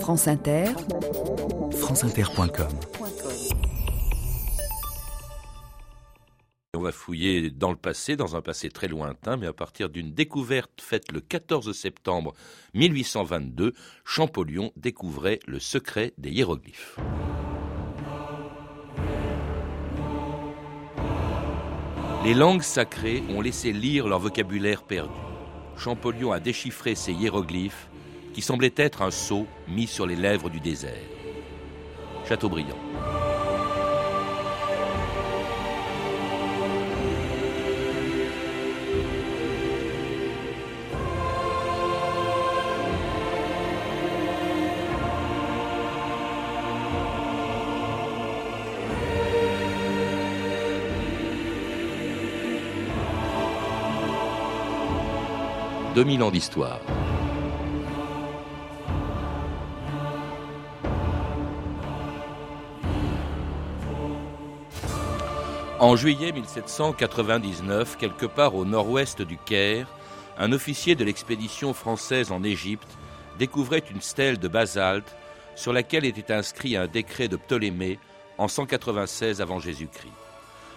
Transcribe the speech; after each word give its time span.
France 0.00 0.28
Inter, 0.28 0.66
franceinter.com 1.72 2.68
On 6.74 6.80
va 6.80 6.92
fouiller 6.92 7.50
dans 7.50 7.70
le 7.70 7.76
passé, 7.76 8.16
dans 8.16 8.36
un 8.36 8.42
passé 8.42 8.68
très 8.68 8.86
lointain, 8.86 9.36
mais 9.36 9.46
à 9.46 9.52
partir 9.52 9.88
d'une 9.88 10.12
découverte 10.12 10.80
faite 10.80 11.10
le 11.10 11.20
14 11.20 11.72
septembre 11.72 12.34
1822, 12.74 13.72
Champollion 14.04 14.72
découvrait 14.76 15.40
le 15.46 15.58
secret 15.58 16.12
des 16.18 16.30
hiéroglyphes. 16.30 16.96
Les 22.24 22.34
langues 22.34 22.62
sacrées 22.62 23.22
ont 23.30 23.40
laissé 23.40 23.72
lire 23.72 24.06
leur 24.06 24.20
vocabulaire 24.20 24.82
perdu. 24.82 25.14
Champollion 25.76 26.32
a 26.32 26.40
déchiffré 26.40 26.94
ces 26.94 27.12
hiéroglyphes 27.12 27.88
qui 28.36 28.42
semblaient 28.42 28.74
être 28.76 29.00
un 29.00 29.10
sceau 29.10 29.46
mis 29.66 29.86
sur 29.86 30.06
les 30.06 30.14
lèvres 30.14 30.50
du 30.50 30.60
désert. 30.60 30.92
Chateaubriand. 32.28 32.76
2000 55.94 56.22
ans 56.22 56.30
d'histoire. 56.30 56.80
En 65.78 65.94
juillet 65.94 66.32
1799, 66.32 67.98
quelque 67.98 68.24
part 68.24 68.54
au 68.54 68.64
nord-ouest 68.64 69.20
du 69.20 69.36
Caire, 69.36 69.86
un 70.38 70.52
officier 70.52 70.94
de 70.94 71.04
l'expédition 71.04 71.74
française 71.74 72.32
en 72.32 72.42
Égypte 72.42 72.96
découvrait 73.38 73.82
une 73.90 74.00
stèle 74.00 74.38
de 74.38 74.48
basalte 74.48 75.14
sur 75.54 75.74
laquelle 75.74 76.06
était 76.06 76.32
inscrit 76.32 76.78
un 76.78 76.86
décret 76.86 77.28
de 77.28 77.36
Ptolémée 77.36 77.98
en 78.38 78.48
196 78.48 79.42
avant 79.42 79.58
Jésus-Christ. 79.58 80.14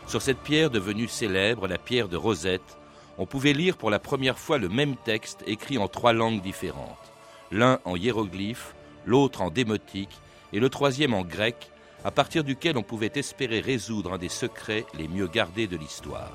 Sur 0.05 0.21
cette 0.21 0.39
pierre 0.39 0.69
devenue 0.69 1.07
célèbre, 1.07 1.69
la 1.69 1.77
pierre 1.77 2.09
de 2.09 2.17
Rosette, 2.17 2.77
on 3.17 3.25
pouvait 3.25 3.53
lire 3.53 3.77
pour 3.77 3.91
la 3.91 3.99
première 3.99 4.37
fois 4.37 4.57
le 4.57 4.67
même 4.67 4.97
texte 4.97 5.45
écrit 5.47 5.77
en 5.77 5.87
trois 5.87 6.11
langues 6.11 6.41
différentes, 6.41 7.13
l'un 7.51 7.79
en 7.85 7.95
hiéroglyphe, 7.95 8.75
l'autre 9.05 9.41
en 9.43 9.49
démotique 9.49 10.19
et 10.51 10.59
le 10.59 10.69
troisième 10.69 11.13
en 11.13 11.21
grec, 11.21 11.71
à 12.03 12.11
partir 12.11 12.43
duquel 12.43 12.77
on 12.77 12.83
pouvait 12.83 13.11
espérer 13.15 13.59
résoudre 13.59 14.13
un 14.13 14.17
des 14.17 14.29
secrets 14.29 14.85
les 14.97 15.07
mieux 15.07 15.27
gardés 15.27 15.67
de 15.67 15.77
l'histoire. 15.77 16.31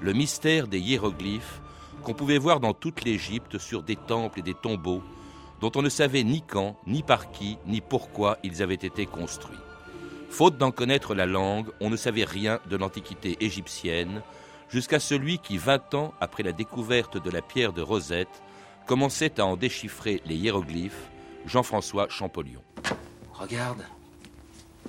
Le 0.00 0.12
mystère 0.12 0.66
des 0.66 0.80
hiéroglyphes 0.80 1.60
qu'on 2.02 2.14
pouvait 2.14 2.38
voir 2.38 2.60
dans 2.60 2.74
toute 2.74 3.04
l'Égypte 3.04 3.58
sur 3.58 3.82
des 3.82 3.96
temples 3.96 4.40
et 4.40 4.42
des 4.42 4.54
tombeaux, 4.54 5.02
dont 5.60 5.72
on 5.74 5.82
ne 5.82 5.88
savait 5.88 6.22
ni 6.22 6.42
quand, 6.42 6.76
ni 6.86 7.02
par 7.02 7.30
qui, 7.30 7.58
ni 7.66 7.80
pourquoi 7.80 8.38
ils 8.42 8.62
avaient 8.62 8.74
été 8.74 9.06
construits. 9.06 9.58
Faute 10.30 10.58
d'en 10.58 10.70
connaître 10.70 11.14
la 11.14 11.26
langue, 11.26 11.68
on 11.80 11.90
ne 11.90 11.96
savait 11.96 12.24
rien 12.24 12.60
de 12.68 12.76
l'Antiquité 12.76 13.36
égyptienne, 13.40 14.22
jusqu'à 14.68 15.00
celui 15.00 15.38
qui, 15.38 15.58
vingt 15.58 15.94
ans 15.94 16.12
après 16.20 16.42
la 16.42 16.52
découverte 16.52 17.22
de 17.22 17.30
la 17.30 17.42
pierre 17.42 17.72
de 17.72 17.82
Rosette, 17.82 18.42
commençait 18.86 19.40
à 19.40 19.46
en 19.46 19.56
déchiffrer 19.56 20.22
les 20.26 20.36
hiéroglyphes, 20.36 21.10
Jean-François 21.46 22.08
Champollion. 22.08 22.62
Regarde. 23.32 23.82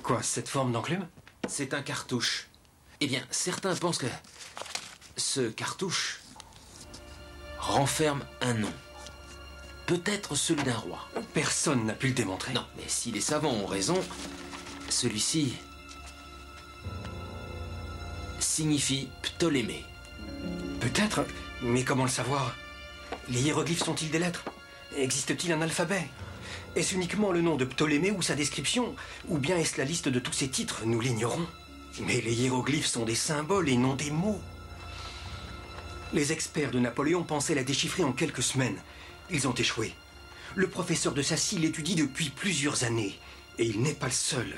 Quoi, 0.02 0.22
cette 0.22 0.48
forme 0.48 0.72
d'enclume? 0.72 1.06
C'est 1.48 1.74
un 1.74 1.82
cartouche. 1.82 2.48
Eh 3.00 3.06
bien, 3.06 3.22
certains 3.30 3.74
pensent 3.74 3.98
que 3.98 4.06
ce 5.16 5.48
cartouche 5.48 6.20
renferme 7.58 8.24
un 8.40 8.54
nom. 8.54 8.72
Peut-être 9.86 10.34
celui 10.34 10.62
d'un 10.62 10.76
roi. 10.76 10.98
Personne 11.34 11.84
n'a 11.84 11.94
pu 11.94 12.08
le 12.08 12.14
démontrer. 12.14 12.52
Non, 12.52 12.66
mais 12.76 12.84
si 12.86 13.10
les 13.10 13.20
savants 13.20 13.52
ont 13.52 13.66
raison, 13.66 14.00
celui-ci 14.88 15.54
signifie 18.38 19.08
Ptolémée. 19.22 19.84
Peut-être, 20.80 21.24
mais 21.62 21.84
comment 21.84 22.04
le 22.04 22.10
savoir? 22.10 22.54
Les 23.28 23.42
hiéroglyphes 23.42 23.84
sont-ils 23.84 24.10
des 24.10 24.18
lettres? 24.18 24.44
Existe-t-il 24.96 25.52
un 25.52 25.60
alphabet? 25.60 26.08
Est-ce 26.76 26.94
uniquement 26.94 27.32
le 27.32 27.40
nom 27.40 27.56
de 27.56 27.64
Ptolémée 27.64 28.12
ou 28.12 28.22
sa 28.22 28.36
description 28.36 28.94
Ou 29.28 29.38
bien 29.38 29.56
est-ce 29.56 29.76
la 29.76 29.84
liste 29.84 30.08
de 30.08 30.20
tous 30.20 30.32
ses 30.32 30.48
titres 30.48 30.82
Nous 30.84 31.00
l'ignorons. 31.00 31.46
Mais 32.02 32.20
les 32.20 32.32
hiéroglyphes 32.32 32.86
sont 32.86 33.04
des 33.04 33.16
symboles 33.16 33.68
et 33.68 33.76
non 33.76 33.94
des 33.94 34.12
mots. 34.12 34.40
Les 36.12 36.32
experts 36.32 36.70
de 36.70 36.78
Napoléon 36.78 37.24
pensaient 37.24 37.56
la 37.56 37.64
déchiffrer 37.64 38.04
en 38.04 38.12
quelques 38.12 38.42
semaines. 38.42 38.80
Ils 39.30 39.48
ont 39.48 39.54
échoué. 39.54 39.94
Le 40.54 40.68
professeur 40.68 41.12
de 41.12 41.22
Sassy 41.22 41.58
l'étudie 41.58 41.96
depuis 41.96 42.30
plusieurs 42.30 42.84
années. 42.84 43.18
Et 43.58 43.64
il 43.64 43.82
n'est 43.82 43.92
pas 43.92 44.06
le 44.06 44.12
seul. 44.12 44.54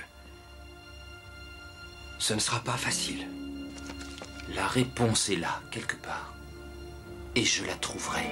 Ce 2.19 2.35
ne 2.35 2.39
sera 2.39 2.61
pas 2.61 2.77
facile. 2.77 3.27
La 4.55 4.67
réponse 4.67 5.31
est 5.31 5.37
là, 5.37 5.63
quelque 5.71 5.97
part. 5.97 6.35
Et 7.35 7.45
je 7.45 7.65
la 7.65 7.75
trouverai. 7.77 8.27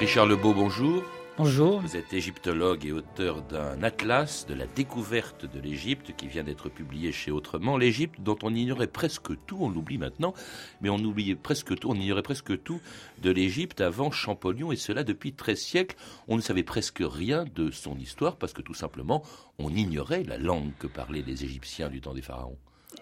Richard 0.00 0.24
Lebeau, 0.24 0.54
bonjour. 0.54 1.02
Bonjour. 1.36 1.82
Vous 1.82 1.94
êtes 1.94 2.14
égyptologue 2.14 2.86
et 2.86 2.92
auteur 2.92 3.42
d'un 3.42 3.82
atlas 3.82 4.46
de 4.46 4.54
la 4.54 4.64
découverte 4.66 5.44
de 5.44 5.60
l'Égypte 5.60 6.16
qui 6.16 6.26
vient 6.26 6.42
d'être 6.42 6.70
publié 6.70 7.12
chez 7.12 7.30
Autrement. 7.30 7.76
L'Égypte 7.76 8.18
dont 8.18 8.38
on 8.42 8.54
ignorait 8.54 8.86
presque 8.86 9.32
tout, 9.44 9.58
on 9.60 9.68
l'oublie 9.68 9.98
maintenant, 9.98 10.32
mais 10.80 10.88
on 10.88 10.96
oubliait 10.96 11.34
presque 11.34 11.78
tout, 11.78 11.90
on 11.90 11.94
ignorait 11.96 12.22
presque 12.22 12.62
tout 12.62 12.80
de 13.20 13.30
l'Égypte 13.30 13.82
avant 13.82 14.10
Champollion 14.10 14.72
et 14.72 14.76
cela 14.76 15.04
depuis 15.04 15.34
13 15.34 15.58
siècles. 15.58 15.96
On 16.28 16.36
ne 16.36 16.40
savait 16.40 16.62
presque 16.62 17.02
rien 17.02 17.44
de 17.54 17.70
son 17.70 17.98
histoire 17.98 18.36
parce 18.36 18.54
que 18.54 18.62
tout 18.62 18.72
simplement 18.72 19.22
on 19.58 19.68
ignorait 19.68 20.24
la 20.24 20.38
langue 20.38 20.72
que 20.78 20.86
parlaient 20.86 21.24
les 21.26 21.44
Égyptiens 21.44 21.90
du 21.90 22.00
temps 22.00 22.14
des 22.14 22.22
pharaons. 22.22 22.56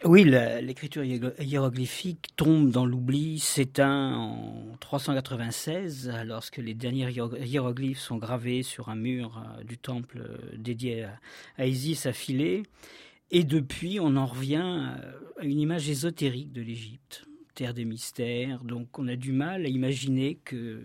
Oui, 0.05 0.25
l'écriture 0.25 1.03
hiéroglyphique 1.03 2.29
tombe 2.37 2.71
dans 2.71 2.87
l'oubli, 2.87 3.39
s'éteint 3.39 4.15
en 4.15 4.77
396 4.81 6.13
lorsque 6.25 6.59
les 6.59 6.75
derniers 6.75 7.11
hiéroglyphes 7.41 7.99
sont 7.99 8.17
gravés 8.17 8.63
sur 8.63 8.91
un 8.91 8.95
mur 8.95 9.39
euh, 9.39 9.65
du 9.65 9.77
temple 9.77 10.21
euh, 10.21 10.57
dédié 10.57 11.07
à 11.57 11.67
Isis 11.67 12.07
à 12.07 12.13
Philae. 12.13 12.63
Et 13.31 13.45
depuis, 13.45 13.99
on 14.01 14.17
en 14.17 14.27
revient 14.27 14.89
euh, 15.03 15.13
à 15.41 15.45
une 15.45 15.59
image 15.59 15.89
ésotérique 15.89 16.53
de 16.53 16.63
l'Égypte, 16.63 17.27
terre 17.55 17.75
des 17.75 17.85
mystères. 17.85 18.63
Donc 18.65 18.99
on 18.99 19.09
a 19.09 19.17
du 19.17 19.33
mal 19.33 19.67
à 19.67 19.69
imaginer 19.69 20.39
que 20.45 20.81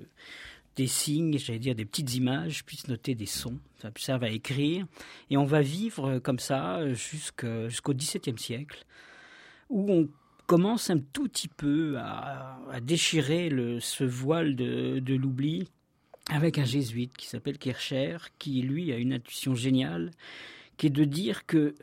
des 0.75 0.87
signes, 0.87 1.37
j'allais 1.37 1.59
dire 1.59 1.75
des 1.75 1.85
petites 1.85 2.15
images, 2.15 2.65
puissent 2.65 2.87
noter 2.87 3.15
des 3.15 3.25
sons. 3.25 3.59
Ça 3.81 3.91
serve 3.97 4.23
à 4.23 4.29
écrire. 4.29 4.85
Et 5.29 5.37
on 5.37 5.45
va 5.45 5.61
vivre 5.61 6.19
comme 6.19 6.39
ça 6.39 6.81
jusqu'au 6.93 7.93
XVIIe 7.93 8.37
siècle, 8.37 8.85
où 9.69 9.91
on 9.91 10.09
commence 10.47 10.89
un 10.89 10.99
tout 10.99 11.27
petit 11.27 11.47
peu 11.47 11.97
à, 11.97 12.59
déchirer 12.81 13.49
ce 13.79 14.03
voile 14.03 14.55
de, 14.55 15.15
l'oubli 15.15 15.67
avec 16.29 16.57
un 16.57 16.65
jésuite 16.65 17.15
qui 17.17 17.27
s'appelle 17.27 17.57
Kircher, 17.57 18.17
qui 18.39 18.61
lui 18.61 18.91
a 18.91 18.97
une 18.97 19.13
intuition 19.13 19.55
géniale, 19.55 20.11
qui 20.77 20.87
est 20.87 20.91
de 20.91 21.05
dire 21.05 21.45
que 21.45 21.75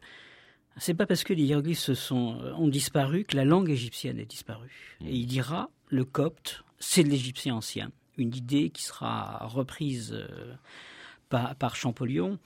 c'est 0.77 0.95
pas 0.95 1.07
parce 1.07 1.25
que 1.25 1.35
les 1.35 1.43
hiéroglyphes 1.43 1.93
sont, 1.93 2.39
ont 2.57 2.69
disparu 2.69 3.25
que 3.25 3.37
la 3.37 3.45
langue 3.45 3.71
égyptienne 3.71 4.19
est 4.19 4.31
disparue. 4.31 4.97
Et 5.05 5.15
il 5.15 5.27
dira 5.27 5.71
le 5.89 6.05
copte, 6.05 6.65
c'est 6.79 7.03
l'égyptien 7.03 7.55
ancien 7.57 7.91
une 8.21 8.35
idée 8.35 8.71
qui 8.71 8.83
sera 8.83 9.47
reprise 9.47 10.13
euh, 10.13 10.55
par, 11.29 11.77
Champollion. 11.77 12.39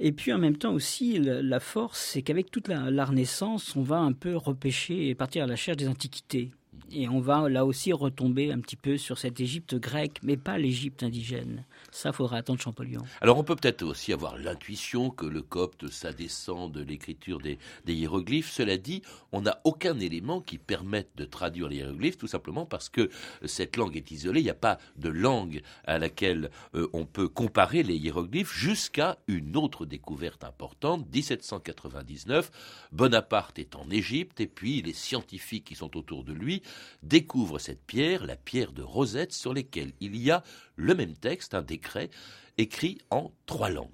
Et 0.00 0.12
puis 0.12 0.32
en 0.32 0.38
même 0.38 0.56
temps 0.56 0.72
aussi, 0.72 1.18
la, 1.18 1.60
force, 1.60 2.00
c'est 2.00 2.22
qu'avec 2.22 2.50
toute 2.50 2.68
la, 2.68 3.04
Renaissance, 3.04 3.74
on 3.76 3.82
va 3.82 3.98
un 3.98 4.12
peu 4.12 4.36
repêcher 4.36 5.08
et 5.08 5.14
partir 5.14 5.44
à 5.44 5.46
la 5.46 5.54
recherche 5.54 5.78
des 5.78 5.88
antiquités. 5.88 6.50
Et 6.92 7.08
on 7.08 7.20
va 7.20 7.48
là 7.48 7.66
aussi 7.66 7.92
retomber 7.92 8.52
un 8.52 8.60
petit 8.60 8.76
peu 8.76 8.96
sur 8.96 9.18
cette 9.18 9.40
Égypte 9.40 9.74
grecque, 9.74 10.20
mais 10.22 10.36
pas 10.36 10.56
l'Égypte 10.56 11.02
indigène. 11.02 11.64
Ça, 11.90 12.12
faudra 12.12 12.36
attendre 12.38 12.60
Champollion. 12.60 13.02
Alors 13.20 13.38
on 13.38 13.44
peut 13.44 13.56
peut-être 13.56 13.82
aussi 13.82 14.12
avoir 14.12 14.36
l'intuition 14.38 15.10
que 15.10 15.26
le 15.26 15.42
copte, 15.42 15.88
ça 15.88 16.12
descend 16.12 16.70
de 16.70 16.82
l'écriture 16.82 17.40
des, 17.40 17.58
hiéroglyphes. 17.86 18.50
Cela 18.50 18.76
dit, 18.76 19.02
on 19.32 19.42
n'a 19.42 19.60
aucun 19.64 19.98
élément 19.98 20.40
qui 20.40 20.58
permette 20.58 21.10
de 21.16 21.24
traduire 21.24 21.68
les 21.68 21.76
hiéroglyphes, 21.76 22.18
tout 22.18 22.26
simplement 22.28 22.66
parce 22.66 22.88
que 22.88 23.10
cette 23.44 23.76
langue 23.76 23.96
est 23.96 24.10
isolée. 24.10 24.40
Il 24.40 24.44
n'y 24.44 24.50
a 24.50 24.54
pas 24.54 24.78
de 24.96 25.08
langue 25.08 25.62
à 25.84 25.98
laquelle 25.98 26.50
euh, 26.74 26.88
on 26.92 27.04
peut 27.04 27.28
comparer 27.28 27.82
les 27.82 27.96
hiéroglyphes 27.96 28.54
jusqu'à 28.54 29.18
une 29.26 29.56
autre 29.56 29.86
découverte 29.86 30.44
importante, 30.44 31.06
1799. 31.12 32.50
Bonaparte 32.92 33.58
est 33.58 33.74
en 33.74 33.90
Égypte 33.90 34.40
et 34.40 34.46
puis 34.46 34.82
les 34.82 34.92
scientifiques 34.92 35.64
qui 35.64 35.74
sont 35.74 35.96
autour 35.96 36.22
de 36.22 36.32
lui 36.32 36.62
découvre 37.02 37.58
cette 37.58 37.84
pierre, 37.86 38.24
la 38.24 38.36
pierre 38.36 38.72
de 38.72 38.82
Rosette, 38.82 39.32
sur 39.32 39.54
laquelle 39.54 39.92
il 40.00 40.16
y 40.16 40.30
a 40.30 40.42
le 40.76 40.94
même 40.94 41.14
texte, 41.14 41.54
un 41.54 41.62
décret, 41.62 42.10
écrit 42.58 42.98
en 43.10 43.32
trois 43.46 43.70
langues. 43.70 43.90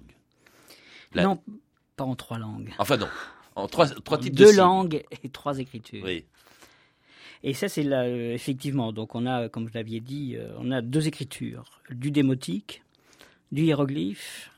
Non, 1.15 1.41
pas 1.95 2.05
en 2.05 2.15
trois 2.15 2.39
langues. 2.39 2.71
Enfin 2.79 2.97
non, 2.97 3.09
en 3.55 3.67
trois, 3.67 3.87
trois 3.87 4.17
types 4.17 4.33
Deux 4.35 4.45
de 4.45 4.49
signes. 4.49 4.57
langues 4.59 5.03
et 5.23 5.29
trois 5.29 5.59
écritures. 5.59 6.03
Oui. 6.03 6.25
Et 7.43 7.53
ça, 7.53 7.67
c'est 7.67 7.83
là, 7.83 8.03
euh, 8.03 8.33
effectivement. 8.33 8.93
Donc, 8.93 9.15
on 9.15 9.25
a, 9.25 9.49
comme 9.49 9.67
je 9.67 9.73
l'aviez 9.73 9.99
dit, 9.99 10.35
euh, 10.37 10.53
on 10.59 10.71
a 10.71 10.81
deux 10.81 11.07
écritures 11.07 11.81
du 11.89 12.09
démotique, 12.09 12.83
du 13.51 13.63
hiéroglyphe. 13.63 14.49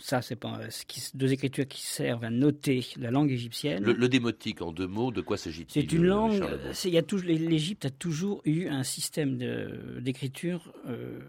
Ça, 0.00 0.22
c'est 0.22 0.36
pas 0.36 0.58
euh, 0.60 0.70
ce 0.70 0.84
qui- 0.86 1.02
deux 1.14 1.32
écritures 1.32 1.68
qui 1.68 1.82
servent 1.82 2.24
à 2.24 2.30
noter 2.30 2.84
la 2.98 3.10
langue 3.10 3.30
égyptienne. 3.30 3.84
Le, 3.84 3.92
le 3.92 4.08
démotique, 4.08 4.62
en 4.62 4.72
deux 4.72 4.86
mots, 4.86 5.10
de 5.12 5.20
quoi 5.20 5.36
s'agit-il 5.36 5.70
C'est 5.70 5.92
une 5.92 6.04
euh, 6.04 6.08
langue. 6.08 7.02
Toujours- 7.06 7.24
L'Égypte 7.28 7.84
a 7.84 7.90
toujours 7.90 8.40
eu 8.44 8.66
un 8.68 8.82
système 8.82 9.36
d'écriture 10.00 10.72
euh, 10.86 11.20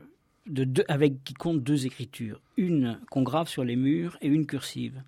de 0.47 0.63
deux- 0.63 0.85
avec 0.87 1.23
qui 1.23 1.33
compte 1.33 1.61
deux 1.63 1.85
écritures, 1.85 2.41
une 2.57 2.99
qu'on 3.09 3.21
grave 3.23 3.47
sur 3.47 3.63
les 3.63 3.75
murs 3.75 4.17
et 4.21 4.27
une 4.27 4.45
cursive. 4.45 5.03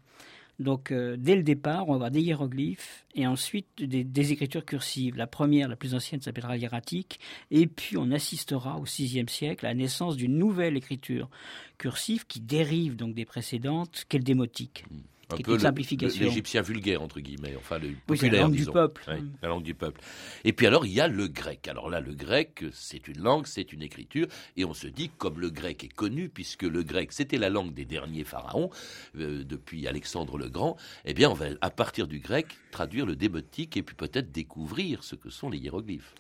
Donc, 0.60 0.92
euh, 0.92 1.16
dès 1.18 1.36
le 1.36 1.44
départ, 1.44 1.88
on 1.88 1.92
va 1.92 1.96
avoir 1.96 2.12
des 2.12 2.22
hiéroglyphes 2.22 3.06
et 3.16 3.26
ensuite 3.26 3.68
des, 3.78 4.32
écritures 4.32 4.66
cursives. 4.66 5.16
La 5.16 5.28
première, 5.28 5.68
la 5.68 5.76
plus 5.76 5.96
ancienne, 5.96 6.22
s'appellera 6.22 6.58
hiératique. 6.58 7.20
Et 7.52 7.68
puis, 7.68 7.98
on 7.98 8.12
assistera 8.12 8.78
au 8.78 8.84
VIe 8.84 9.26
siècle 9.28 9.66
à 9.66 9.70
la 9.70 9.76
naissance 9.76 10.16
d'une 10.16 10.38
nouvelle 10.38 10.78
écriture 10.78 11.30
cursive 11.78 12.26
qui 12.28 12.40
dérive 12.40 12.96
donc 12.96 13.16
des 13.16 13.26
précédentes, 13.26 14.06
qu'est 14.08 14.20
le 14.20 14.24
démotique. 14.24 14.86
Un 15.34 15.38
peu 15.42 15.52
une 15.52 15.58
le- 15.58 15.64
simplification. 15.64 16.20
le- 16.22 16.26
l'égyptien 16.28 16.62
vulgaire, 16.62 17.02
entre 17.02 17.20
guillemets, 17.20 17.56
enfin 17.58 17.78
le 17.80 17.90
Oui, 17.90 17.96
populaire, 18.08 18.34
la 18.34 18.42
langue 18.42 18.56
du 18.56 18.66
peuple. 18.66 19.04
Oui, 19.08 19.24
la 19.42 19.48
langue 19.50 19.64
du 19.64 19.74
peuple. 19.74 20.02
Et 20.44 20.54
puis 20.54 20.66
alors, 20.68 20.86
il 20.86 20.92
y 20.94 21.02
a 21.02 21.08
le 21.08 21.28
grec. 21.28 21.68
Alors 21.68 21.90
là, 21.90 22.00
le 22.00 22.14
grec, 22.14 22.64
c'est 22.72 23.08
une 23.08 23.20
langue, 23.22 23.46
c'est 23.48 23.74
une 23.74 23.82
écriture, 23.82 24.28
et 24.58 24.66
on 24.66 24.74
se 24.74 24.88
dit, 24.88 25.10
comme 25.18 25.40
le 25.40 25.50
grec 25.50 25.84
est 25.84 25.94
connu, 25.94 26.30
puisque 26.30 26.64
le 26.64 26.84
grec, 26.84 27.12
c'était 27.12 27.38
la 27.38 27.50
langue 27.50 27.74
des 27.74 27.86
derniers 27.86 28.24
pharaons, 28.24 28.70
euh, 29.18 29.44
depuis 29.44 29.88
Alexandre 29.88 30.38
le 30.38 30.50
Grand, 30.50 30.78
eh 31.06 31.14
bien, 31.14 31.30
on 31.30 31.34
va, 31.34 31.46
à 31.62 31.70
partir 31.70 32.08
du 32.08 32.20
grec, 32.20 32.48
traduire 32.72 33.06
le 33.06 33.16
démotique, 33.16 33.78
et 33.78 33.84
puis 33.84 33.96
peut-être 33.96 34.32
découvrir 34.32 35.04
ce 35.04 35.16
que 35.16 35.30
sont 35.30 35.50
les 35.50 35.58
hiéroglyphes. 35.60 36.14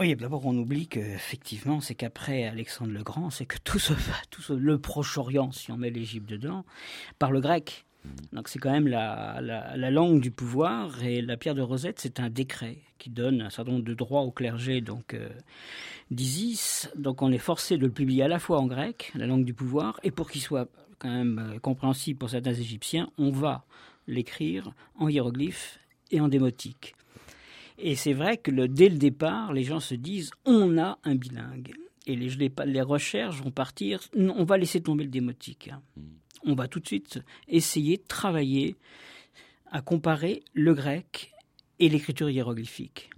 Oui, 0.00 0.16
d'abord 0.16 0.44
on 0.44 0.56
oublie 0.58 0.88
que 0.88 0.98
effectivement, 0.98 1.80
c'est 1.80 1.94
qu'après 1.94 2.42
Alexandre 2.48 2.90
le 2.90 3.04
Grand, 3.04 3.30
c'est 3.30 3.46
que 3.46 3.58
tout, 3.62 3.78
se, 3.78 3.92
tout 4.30 4.42
se- 4.42 4.52
le 4.52 4.78
Proche-Orient, 4.78 5.52
si 5.52 5.70
on 5.70 5.76
met 5.76 5.90
l'Égypte 5.90 6.28
dedans, 6.28 6.64
parle 7.20 7.40
grec. 7.40 7.84
Donc 8.32 8.48
c'est 8.48 8.58
quand 8.58 8.70
même 8.72 8.88
la, 8.88 9.40
la- 9.40 9.76
la 9.76 9.90
langue 9.90 10.20
du 10.20 10.30
pouvoir 10.30 11.02
et 11.02 11.22
la 11.22 11.36
pierre 11.36 11.54
de 11.54 11.62
Rosette, 11.62 12.00
c'est 12.00 12.20
un 12.20 12.28
décret 12.30 12.78
qui 12.98 13.10
donne 13.10 13.40
un 13.42 13.50
certain 13.50 13.72
nombre 13.72 13.84
de 13.84 13.94
droits 13.94 14.22
au 14.22 14.30
clergé 14.30 14.80
donc 14.80 15.14
euh, 15.14 15.28
d'Isis. 16.10 16.90
Donc 16.96 17.22
on 17.22 17.32
est 17.32 17.38
forcé 17.38 17.76
de 17.76 17.82
le 17.86 17.90
publier 17.92 18.22
à 18.24 18.28
la 18.28 18.38
fois 18.38 18.58
en 18.60 18.66
grec, 18.66 19.12
la 19.14 19.26
langue 19.26 19.44
du 19.44 19.54
pouvoir, 19.54 19.98
et 20.02 20.10
pour 20.10 20.30
qu'il 20.30 20.40
soit 20.42 20.68
quand 20.98 21.08
même 21.10 21.38
euh, 21.54 21.58
compréhensible 21.58 22.18
pour 22.18 22.30
certains 22.30 22.54
Égyptiens, 22.54 23.08
on 23.18 23.30
va 23.30 23.64
l'écrire 24.06 24.72
en 24.96 25.08
hiéroglyphes 25.08 25.78
et 26.10 26.20
en 26.20 26.28
démotique. 26.28 26.94
Et 27.78 27.96
c'est 27.96 28.12
vrai 28.12 28.36
que 28.36 28.50
dès 28.66 28.88
le 28.88 28.98
départ, 28.98 29.52
les 29.52 29.64
gens 29.64 29.80
se 29.80 29.94
disent 29.94 30.30
on 30.44 30.78
a 30.78 30.98
un 31.04 31.14
bilingue. 31.14 31.72
Et 32.06 32.16
les, 32.16 32.28
les, 32.66 32.82
recherches 32.82 33.40
vont 33.42 33.50
partir, 33.50 33.98
on 34.14 34.44
va 34.44 34.58
laisser 34.58 34.82
tomber 34.82 35.04
le 35.04 35.10
démotique. 35.10 35.70
hein. 35.72 35.80
On 36.44 36.54
va 36.54 36.68
tout 36.68 36.80
de 36.80 36.86
suite 36.86 37.20
essayer 37.48 37.96
de 37.96 38.04
travailler 38.06 38.76
à 39.70 39.80
comparer 39.80 40.42
le 40.52 40.74
grec 40.74 41.32
et 41.78 41.88
l'écriture 41.88 42.30
hiéroglyphique. 42.30 43.10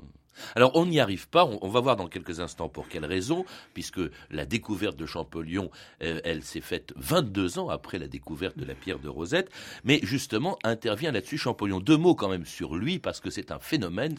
Alors 0.54 0.72
on 0.74 0.86
n'y 0.86 1.00
arrive 1.00 1.28
pas, 1.28 1.44
on, 1.44 1.68
va 1.68 1.80
voir 1.80 1.96
dans 1.96 2.08
quelques 2.08 2.40
instants 2.40 2.68
pour 2.68 2.88
quelle 2.88 3.04
raison, 3.04 3.44
puisque 3.74 4.00
la 4.30 4.46
découverte 4.46 4.96
de 4.96 5.06
Champollion, 5.06 5.70
euh, 6.02 6.20
elle 6.24 6.42
s'est 6.42 6.60
faite 6.60 6.92
22 6.96 7.58
ans 7.58 7.68
après 7.68 7.98
la 7.98 8.08
découverte 8.08 8.58
de 8.58 8.64
la 8.64 8.74
pierre 8.74 8.98
de 8.98 9.08
Rosette, 9.08 9.50
mais 9.84 10.00
justement 10.02 10.58
intervient 10.64 11.12
là-dessus 11.12 11.38
Champollion. 11.38 11.80
Deux 11.80 11.96
mots 11.96 12.14
quand 12.14 12.28
même 12.28 12.46
sur 12.46 12.76
lui, 12.76 12.98
parce 12.98 13.20
que 13.20 13.30
c'est 13.30 13.50
un 13.52 13.58
phénomène. 13.58 14.16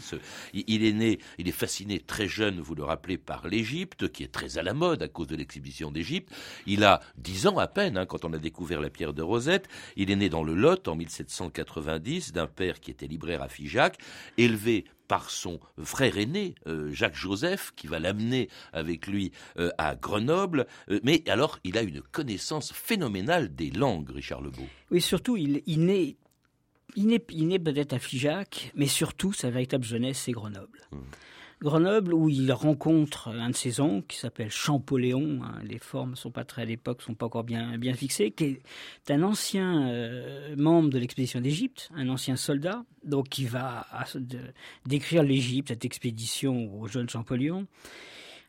il 0.53 0.83
est 0.83 0.93
né, 0.93 1.19
il 1.37 1.47
est 1.47 1.51
fasciné 1.51 1.99
très 1.99 2.27
jeune, 2.27 2.59
vous 2.59 2.75
le 2.75 2.83
rappelez, 2.83 3.17
par 3.17 3.47
l'Égypte, 3.47 4.11
qui 4.11 4.23
est 4.23 4.31
très 4.31 4.57
à 4.57 4.63
la 4.63 4.73
mode 4.73 5.01
à 5.01 5.07
cause 5.07 5.27
de 5.27 5.35
l'exhibition 5.35 5.91
d'Égypte. 5.91 6.33
Il 6.65 6.83
a 6.83 7.01
10 7.17 7.47
ans 7.47 7.57
à 7.57 7.67
peine 7.67 7.97
hein, 7.97 8.05
quand 8.05 8.25
on 8.25 8.33
a 8.33 8.37
découvert 8.37 8.81
la 8.81 8.89
pierre 8.89 9.13
de 9.13 9.21
Rosette. 9.21 9.67
Il 9.95 10.11
est 10.11 10.15
né 10.15 10.29
dans 10.29 10.43
le 10.43 10.53
Lot 10.53 10.87
en 10.87 10.95
1790 10.95 12.33
d'un 12.33 12.47
père 12.47 12.79
qui 12.79 12.91
était 12.91 13.07
libraire 13.07 13.41
à 13.41 13.49
Figeac, 13.49 13.97
élevé 14.37 14.85
par 15.07 15.29
son 15.29 15.59
frère 15.83 16.17
aîné, 16.17 16.55
euh, 16.67 16.91
Jacques 16.91 17.15
Joseph, 17.15 17.71
qui 17.75 17.87
va 17.87 17.99
l'amener 17.99 18.49
avec 18.73 19.07
lui 19.07 19.31
euh, 19.57 19.69
à 19.77 19.95
Grenoble. 19.95 20.67
Euh, 20.89 20.99
mais 21.03 21.23
alors, 21.27 21.59
il 21.63 21.77
a 21.77 21.81
une 21.81 22.01
connaissance 22.01 22.71
phénoménale 22.73 23.53
des 23.53 23.71
langues, 23.71 24.09
Richard 24.09 24.41
Lebeau. 24.41 24.67
Oui, 24.91 25.01
surtout, 25.01 25.37
il, 25.37 25.61
il 25.65 25.85
naît, 25.85 26.17
il 26.95 27.07
naît, 27.07 27.23
il 27.29 27.47
naît 27.47 27.59
peut-être 27.59 27.93
à 27.93 27.99
Figeac, 27.99 28.71
mais 28.75 28.87
surtout, 28.87 29.33
sa 29.33 29.49
véritable 29.49 29.83
jeunesse, 29.83 30.21
c'est 30.25 30.31
Grenoble. 30.31 30.79
Grenoble, 31.59 32.13
où 32.13 32.29
il 32.29 32.51
rencontre 32.51 33.29
un 33.29 33.49
de 33.49 33.55
ses 33.55 33.79
oncles 33.79 34.05
qui 34.07 34.17
s'appelle 34.17 34.51
Champolléon. 34.51 35.41
hein, 35.43 35.59
les 35.63 35.79
formes 35.79 36.15
sont 36.15 36.29
pas 36.29 36.45
très 36.45 36.61
à 36.61 36.65
l'époque, 36.65 37.01
sont 37.01 37.15
pas 37.15 37.25
encore 37.25 37.43
bien, 37.43 37.77
bien 37.79 37.93
fixées. 37.93 38.29
Qui 38.29 38.43
est 38.45 39.11
un 39.11 39.23
ancien 39.23 39.89
euh, 39.89 40.55
membre 40.55 40.89
de 40.89 40.99
l'expédition 40.99 41.41
d'Égypte, 41.41 41.89
un 41.95 42.09
ancien 42.09 42.35
soldat, 42.35 42.83
donc 43.03 43.29
qui 43.29 43.45
va 43.45 43.87
décrire 44.85 45.23
l'Égypte, 45.23 45.69
cette 45.69 45.85
expédition 45.85 46.79
au 46.79 46.87
jeune 46.87 47.09
Champollion. 47.09 47.65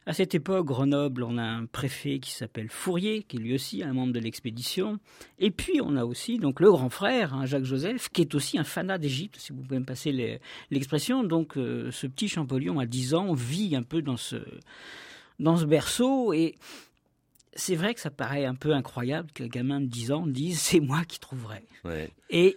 À 0.08 0.14
cette 0.14 0.34
époque, 0.34 0.64
Grenoble, 0.64 1.22
on 1.22 1.37
a 1.37 1.43
un 1.43 1.66
préfet 1.66 2.19
qui 2.19 2.31
s'appelle 2.31 2.70
Fourier, 2.70 3.25
qui 3.25 3.37
est 3.37 3.40
lui 3.40 3.55
aussi 3.55 3.82
un 3.82 3.93
membre 3.93 4.14
de 4.14 4.20
l'expédition. 4.20 4.99
Et 5.38 5.50
puis, 5.50 5.82
on 5.82 5.96
a 5.96 6.06
aussi 6.06 6.38
donc 6.38 6.60
le 6.60 6.70
grand 6.70 6.88
frère, 6.88 7.34
hein, 7.34 7.44
Jacques 7.44 7.64
Joseph, 7.64 8.08
qui 8.08 8.22
est 8.22 8.34
aussi 8.34 8.58
un 8.58 8.64
fanat 8.64 8.96
d'Égypte, 8.96 9.37
si 9.38 9.52
vous 9.52 9.60
pouvez 9.60 9.78
me 9.78 9.84
passer 9.84 10.40
l'expression. 10.70 11.25
Donc, 11.25 11.58
euh, 11.58 11.90
ce 11.90 12.06
petit 12.06 12.26
Champollion, 12.26 12.78
à 12.78 12.87
10 12.87 13.12
ans, 13.12 13.34
vit 13.34 13.76
un 13.76 13.82
peu 13.82 14.00
dans 14.00 14.16
ce, 14.16 14.37
dans 15.40 15.58
ce 15.58 15.66
berceau. 15.66 16.32
Et 16.32 16.54
c'est 17.52 17.76
vrai 17.76 17.93
que 17.93 18.00
ça 18.00 18.11
paraît 18.11 18.46
un 18.46 18.54
peu 18.54 18.72
incroyable 18.72 19.31
qu'un 19.32 19.49
gamin 19.49 19.82
de 19.82 19.88
10 19.88 20.12
ans 20.12 20.26
dise 20.26 20.58
c'est 20.58 20.81
moi 20.81 21.04
qui 21.06 21.20
trouverai. 21.20 21.64
Ouais. 21.84 22.08
Et 22.31 22.56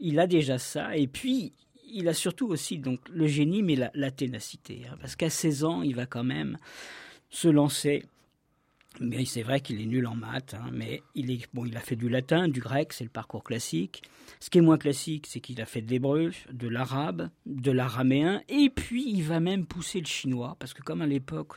il 0.00 0.20
a 0.20 0.26
déjà 0.26 0.58
ça. 0.58 0.94
Et 0.98 1.06
puis, 1.06 1.54
il 1.92 2.08
a 2.08 2.14
surtout 2.14 2.48
aussi 2.48 2.78
donc 2.78 3.00
le 3.08 3.26
génie, 3.26 3.62
mais 3.62 3.76
la, 3.94 4.10
ténacité. 4.10 4.82
hein, 4.88 4.96
parce 5.00 5.16
qu'à 5.16 5.30
16 5.30 5.64
ans, 5.64 5.82
il 5.82 5.94
va 5.94 6.06
quand 6.06 6.24
même 6.24 6.58
se 7.30 7.48
lancer. 7.48 8.04
Mais 8.98 9.24
c'est 9.24 9.42
vrai 9.42 9.60
qu'il 9.60 9.80
est 9.80 9.86
nul 9.86 10.06
en 10.06 10.16
maths, 10.16 10.54
hein, 10.54 10.68
mais 10.72 11.02
il, 11.14 11.30
est, 11.30 11.46
bon, 11.54 11.64
il 11.64 11.76
a 11.76 11.80
fait 11.80 11.96
du 11.96 12.08
latin, 12.08 12.48
du 12.48 12.60
grec, 12.60 12.92
c'est 12.92 13.04
le 13.04 13.10
parcours 13.10 13.44
classique. 13.44 14.02
Ce 14.40 14.50
qui 14.50 14.58
est 14.58 14.62
moins 14.62 14.78
classique, 14.78 15.26
c'est 15.28 15.40
qu'il 15.40 15.60
a 15.60 15.66
fait 15.66 15.80
de 15.80 15.90
l'hébreu, 15.90 16.32
de 16.52 16.68
l'arabe, 16.68 17.30
de 17.46 17.70
l'araméen, 17.70 18.42
et 18.48 18.68
puis 18.68 19.08
il 19.08 19.22
va 19.22 19.38
même 19.38 19.64
pousser 19.64 20.00
le 20.00 20.06
chinois, 20.06 20.56
parce 20.58 20.74
que 20.74 20.82
comme 20.82 21.02
à 21.02 21.06
l'époque, 21.06 21.54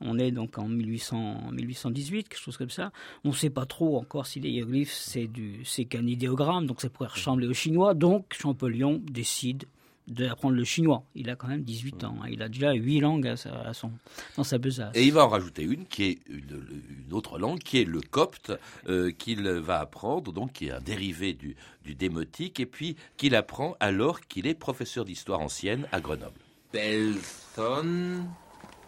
on 0.00 0.18
est 0.18 0.30
donc 0.30 0.58
en 0.58 0.68
1800, 0.68 1.50
1818, 1.52 2.28
quelque 2.28 2.40
chose 2.40 2.56
comme 2.56 2.70
ça, 2.70 2.92
on 3.24 3.30
ne 3.30 3.34
sait 3.34 3.50
pas 3.50 3.66
trop 3.66 3.98
encore 3.98 4.26
si 4.26 4.38
les 4.40 4.50
hiéroglyphes, 4.50 4.92
c'est 4.92 5.84
qu'un 5.86 6.06
idéogramme, 6.06 6.66
donc 6.66 6.80
ça 6.80 6.88
pourrait 6.88 7.08
ressembler 7.08 7.46
au 7.46 7.54
chinois, 7.54 7.94
donc 7.94 8.32
Champollion 8.32 9.02
décide 9.04 9.64
d'apprendre 10.10 10.54
le 10.56 10.64
chinois. 10.64 11.04
Il 11.14 11.30
a 11.30 11.36
quand 11.36 11.48
même 11.48 11.62
18 11.62 12.04
ans, 12.04 12.16
hein. 12.22 12.26
il 12.30 12.42
a 12.42 12.48
déjà 12.48 12.72
8 12.72 13.00
langues 13.00 13.26
à 13.28 13.36
sa- 13.36 13.60
à 13.62 13.72
son, 13.72 13.90
dans 14.36 14.44
sa 14.44 14.58
besace. 14.58 14.90
Et 14.94 15.04
il 15.04 15.12
va 15.12 15.24
en 15.24 15.28
rajouter 15.28 15.62
une 15.62 15.86
qui 15.86 16.04
est 16.04 16.18
une, 16.28 16.62
une 17.06 17.12
autre 17.14 17.38
langue, 17.38 17.60
qui 17.60 17.80
est 17.80 17.84
le 17.84 18.00
copte, 18.00 18.52
euh, 18.88 19.10
qu'il 19.12 19.48
va 19.48 19.80
apprendre, 19.80 20.32
donc 20.32 20.52
qui 20.52 20.66
est 20.66 20.72
un 20.72 20.80
dérivé 20.80 21.32
du, 21.32 21.56
du 21.84 21.94
démotique, 21.94 22.60
et 22.60 22.66
puis 22.66 22.96
qu'il 23.16 23.34
apprend 23.34 23.76
alors 23.80 24.20
qu'il 24.20 24.46
est 24.46 24.54
professeur 24.54 25.04
d'histoire 25.04 25.40
ancienne 25.40 25.86
à 25.92 26.00
Grenoble. 26.00 26.40
Belthon, 26.72 28.26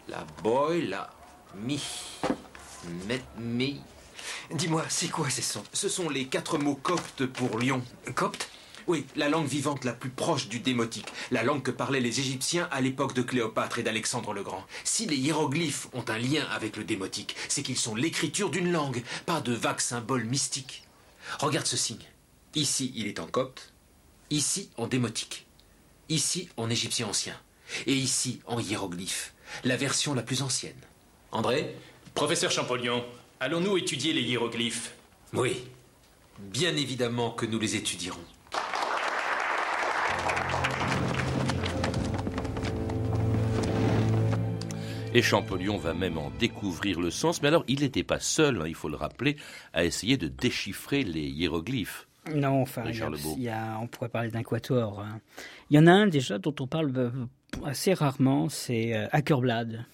la 0.07 0.25
boy, 0.43 0.87
la 0.87 1.09
mi, 1.55 1.81
met, 3.07 3.21
mi. 3.39 3.81
Dis-moi, 4.55 4.83
c'est 4.89 5.09
quoi 5.09 5.29
ces 5.29 5.41
sons? 5.41 5.63
Ce 5.73 5.89
sont 5.89 6.09
les 6.09 6.25
quatre 6.25 6.57
mots 6.57 6.75
coptes 6.75 7.25
pour 7.25 7.59
lion. 7.59 7.81
Copte? 8.15 8.49
Oui, 8.87 9.05
la 9.15 9.29
langue 9.29 9.47
vivante 9.47 9.85
la 9.85 9.93
plus 9.93 10.09
proche 10.09 10.49
du 10.49 10.59
démotique, 10.59 11.07
la 11.31 11.43
langue 11.43 11.63
que 11.63 11.71
parlaient 11.71 12.01
les 12.01 12.19
Égyptiens 12.19 12.67
à 12.71 12.81
l'époque 12.81 13.13
de 13.13 13.21
Cléopâtre 13.21 13.79
et 13.79 13.83
d'Alexandre 13.83 14.33
le 14.33 14.43
Grand. 14.43 14.65
Si 14.83 15.05
les 15.05 15.15
hiéroglyphes 15.15 15.87
ont 15.93 16.03
un 16.09 16.17
lien 16.17 16.45
avec 16.51 16.75
le 16.75 16.83
démotique, 16.83 17.35
c'est 17.47 17.63
qu'ils 17.63 17.77
sont 17.77 17.95
l'écriture 17.95 18.49
d'une 18.49 18.71
langue, 18.71 19.01
pas 19.25 19.39
de 19.39 19.53
vagues 19.53 19.79
symboles 19.79 20.25
mystiques. 20.25 20.83
Regarde 21.39 21.65
ce 21.65 21.77
signe. 21.77 22.05
Ici, 22.55 22.91
il 22.95 23.07
est 23.07 23.19
en 23.19 23.27
copte, 23.27 23.73
ici 24.29 24.69
en 24.77 24.87
démotique, 24.87 25.47
ici 26.09 26.49
en 26.57 26.69
égyptien 26.69 27.07
ancien, 27.07 27.39
et 27.87 27.93
ici 27.93 28.41
en 28.45 28.59
hiéroglyphe, 28.59 29.33
la 29.63 29.77
version 29.77 30.13
la 30.13 30.23
plus 30.23 30.41
ancienne. 30.41 30.73
André? 31.31 31.75
Professeur 32.13 32.51
Champollion, 32.51 33.03
allons-nous 33.39 33.77
étudier 33.77 34.13
les 34.13 34.21
hiéroglyphes? 34.21 34.93
Oui, 35.31 35.63
bien 36.37 36.75
évidemment 36.75 37.31
que 37.31 37.45
nous 37.45 37.57
les 37.57 37.75
étudierons. 37.75 38.19
Et 45.15 45.21
Champollion 45.21 45.77
va 45.77 45.93
même 45.93 46.17
en 46.17 46.31
découvrir 46.39 46.99
le 46.99 47.11
sens. 47.11 47.41
Mais 47.43 47.49
alors, 47.49 47.63
il 47.67 47.81
n'était 47.81 48.03
pas 48.03 48.19
seul, 48.19 48.59
hein, 48.61 48.65
il 48.67 48.73
faut 48.73 48.89
le 48.89 48.95
rappeler, 48.95 49.35
à 49.71 49.85
essayer 49.85 50.17
de 50.17 50.27
déchiffrer 50.27 51.03
les 51.03 51.27
hiéroglyphes. 51.27 52.07
Non, 52.33 52.61
enfin, 52.61 52.85
il 52.87 53.41
y, 53.41 53.49
a, 53.49 53.77
on 53.79 53.87
pourrait 53.87 54.09
parler 54.09 54.31
d'un 54.31 54.41
quatuor. 54.41 55.01
Hein. 55.01 55.19
Il 55.69 55.75
y 55.75 55.79
en 55.79 55.85
a 55.85 55.91
un 55.91 56.07
déjà 56.07 56.39
dont 56.39 56.55
on 56.59 56.65
parle 56.65 56.91
euh, 56.95 57.11
assez 57.63 57.93
rarement, 57.93 58.49
c'est 58.49 58.95
euh, 58.95 59.07
Ackerblad, 59.11 59.85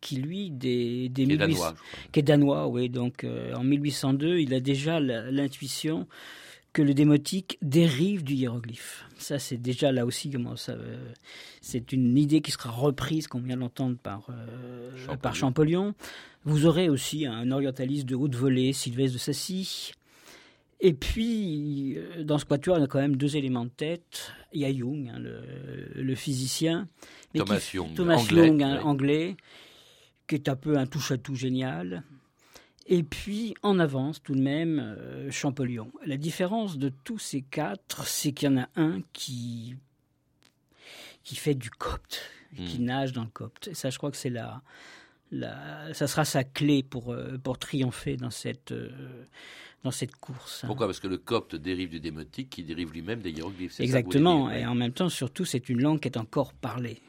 qui 0.00 0.16
lui, 0.16 0.50
des, 0.50 1.08
des 1.08 1.24
qui, 1.24 1.32
est 1.32 1.36
danois, 1.36 1.74
qui 2.10 2.20
est 2.20 2.22
danois, 2.22 2.66
oui. 2.66 2.88
Donc 2.88 3.22
euh, 3.22 3.54
en 3.54 3.62
1802, 3.62 4.38
il 4.38 4.54
a 4.54 4.60
déjà 4.60 4.98
l'intuition 4.98 6.08
que 6.74 6.82
le 6.82 6.92
démotique 6.92 7.56
dérive 7.62 8.22
du 8.22 8.34
hiéroglyphe. 8.34 9.06
Ça, 9.16 9.38
c'est 9.38 9.56
déjà 9.56 9.92
là 9.92 10.04
aussi 10.04 10.28
comment 10.30 10.56
ça. 10.56 10.76
c'est 11.62 11.92
une 11.92 12.18
idée 12.18 12.42
qui 12.42 12.50
sera 12.50 12.70
reprise, 12.70 13.28
qu'on 13.28 13.40
vient 13.40 13.56
d'entendre 13.56 13.96
par 13.96 14.26
Champollion. 14.96 15.16
par 15.22 15.34
Champollion. 15.34 15.94
Vous 16.44 16.66
aurez 16.66 16.90
aussi 16.90 17.24
un 17.24 17.50
orientaliste 17.50 18.04
de 18.04 18.14
haute 18.14 18.34
volée, 18.34 18.74
Sylvestre 18.74 19.14
de 19.14 19.18
Sassy 19.18 19.94
et 20.86 20.92
puis, 20.92 21.96
euh, 21.96 22.24
dans 22.24 22.36
ce 22.36 22.44
quatuor, 22.44 22.78
y 22.78 22.82
a 22.82 22.86
quand 22.86 23.00
même 23.00 23.16
deux 23.16 23.38
éléments 23.38 23.64
de 23.64 23.70
tête. 23.70 24.32
Il 24.52 24.60
y 24.60 24.66
a 24.66 24.72
Jung, 24.72 25.08
hein, 25.08 25.18
le, 25.18 26.14
physicien. 26.14 26.88
Thomas 27.34 27.58
Jung, 27.72 27.94
Thomas 27.94 28.16
anglais, 28.16 28.46
Jung, 28.46 28.62
hein, 28.62 28.80
anglais, 28.84 29.36
qui 30.28 30.34
est 30.34 30.46
un 30.46 30.56
peu 30.56 30.76
un 30.76 30.86
touche-à-tout 30.86 31.36
génial. 31.36 32.04
Et 32.86 33.02
puis, 33.02 33.54
en 33.62 33.78
avance, 33.78 34.22
tout 34.22 34.34
de 34.34 34.40
même, 34.40 34.78
euh, 34.78 35.30
Champollion. 35.30 35.90
La 36.04 36.16
différence 36.16 36.76
de 36.76 36.90
tous 37.04 37.18
ces 37.18 37.42
quatre, 37.42 38.06
c'est 38.06 38.32
qu'il 38.32 38.50
y 38.50 38.52
en 38.52 38.58
a 38.58 38.68
un 38.76 39.00
qui, 39.12 39.76
qui 41.22 41.36
fait 41.36 41.54
du 41.54 41.70
copte, 41.70 42.20
qui 42.54 42.80
hmm. 42.80 42.84
nage 42.84 43.12
dans 43.12 43.24
le 43.24 43.30
copte. 43.30 43.68
Et 43.68 43.74
ça, 43.74 43.90
je 43.90 43.96
crois 43.96 44.10
que 44.10 44.16
c'est 44.18 44.30
la, 44.30 44.62
la, 45.30 45.94
ça 45.94 46.06
sera 46.06 46.24
sa 46.24 46.44
clé 46.44 46.82
pour, 46.82 47.12
euh, 47.12 47.38
pour 47.38 47.58
triompher 47.58 48.16
dans 48.16 48.30
cette 48.30 48.74
dans 49.84 49.90
cette 49.90 50.16
course. 50.16 50.64
Pourquoi? 50.66 50.86
Parce 50.86 50.98
que 50.98 51.08
le 51.08 51.18
copte 51.18 51.54
dérive 51.54 51.90
du 51.90 52.00
démotique 52.00 52.50
qui 52.50 52.64
dérive 52.64 52.92
lui-même 52.92 53.20
des 53.20 53.30
hiéroglyphes. 53.30 53.78
Exactement, 53.80 54.50
et 54.50 54.66
en 54.66 54.74
même 54.74 54.92
temps, 54.92 55.10
surtout, 55.10 55.44
c'est 55.44 55.68
une 55.68 55.82
langue 55.82 56.00
qui 56.00 56.08
est 56.08 56.16
encore 56.16 56.54
parlée. 56.54 57.02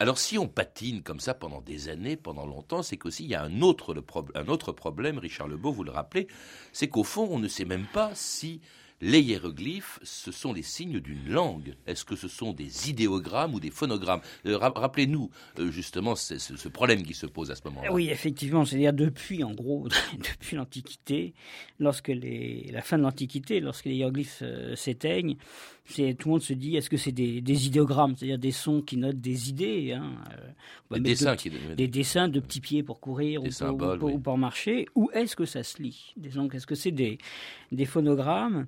Alors, 0.00 0.18
si 0.18 0.38
on 0.38 0.48
patine 0.48 1.02
comme 1.02 1.20
ça 1.20 1.34
pendant 1.34 1.60
des 1.60 1.88
années, 1.88 2.16
pendant 2.16 2.46
longtemps, 2.46 2.82
c'est 2.82 2.96
qu'aussi 2.96 3.24
il 3.24 3.30
y 3.30 3.34
a 3.34 3.42
un 3.42 3.62
autre, 3.62 3.94
un 4.34 4.48
autre 4.48 4.72
problème, 4.72 5.18
Richard 5.18 5.48
Lebeau, 5.48 5.72
vous 5.72 5.84
le 5.84 5.90
rappelez, 5.90 6.26
c'est 6.72 6.88
qu'au 6.88 7.04
fond, 7.04 7.28
on 7.30 7.38
ne 7.38 7.48
sait 7.48 7.64
même 7.64 7.86
pas 7.92 8.10
si 8.14 8.60
les 9.00 9.20
hiéroglyphes, 9.20 9.98
ce 10.02 10.32
sont 10.32 10.52
les 10.52 10.62
signes 10.62 11.00
d'une 11.00 11.28
langue. 11.28 11.74
Est-ce 11.86 12.04
que 12.04 12.16
ce 12.16 12.28
sont 12.28 12.52
des 12.52 12.88
idéogrammes 12.88 13.54
ou 13.54 13.60
des 13.60 13.70
phonogrammes? 13.70 14.22
Euh, 14.46 14.56
Rappelez-nous 14.56 15.30
euh, 15.58 15.70
justement 15.70 16.16
ce, 16.16 16.68
problème 16.68 17.02
qui 17.02 17.14
se 17.14 17.26
pose 17.26 17.50
à 17.50 17.54
ce 17.54 17.62
moment-là. 17.66 17.92
Oui, 17.92 18.08
effectivement, 18.08 18.64
c'est-à-dire 18.64 18.94
depuis, 18.94 19.44
en 19.44 19.52
gros, 19.52 19.88
depuis 20.18 20.56
l'Antiquité, 20.56 21.34
lorsque 21.78 22.08
les, 22.08 22.70
la 22.72 22.82
fin 22.82 22.96
de 22.96 23.02
l'Antiquité, 23.02 23.60
lorsque 23.60 23.84
les 23.84 23.96
hiéroglyphes 23.96 24.40
euh, 24.42 24.74
s'éteignent, 24.76 25.36
tout 25.86 26.28
le 26.28 26.30
monde 26.30 26.42
se 26.42 26.52
dit 26.52 26.76
est-ce 26.76 26.90
que 26.90 26.96
c'est 26.96 27.12
des, 27.12 27.66
idéogrammes, 27.66 28.16
c'est-à-dire 28.16 28.38
des 28.38 28.52
sons 28.52 28.82
qui 28.82 28.96
notent 28.96 29.20
des 29.20 29.48
idées 29.48 29.92
hein, 29.92 30.12
des, 30.90 31.00
dessins 31.00 31.36
des 31.76 31.88
dessins 31.88 32.28
de 32.28 32.40
petits 32.40 32.60
pieds 32.60 32.82
pour 32.82 33.00
courir 33.00 33.42
ou, 33.42 34.18
pour, 34.18 34.38
marcher, 34.38 34.86
ou 34.94 35.10
est-ce 35.12 35.36
que 35.36 35.44
ça 35.44 35.62
se 35.62 35.82
lit? 35.82 36.14
Est-ce 36.24 36.66
que 36.66 36.74
c'est 36.74 36.90
des, 36.90 37.18
des 37.72 37.84
phonogrammes? 37.84 38.66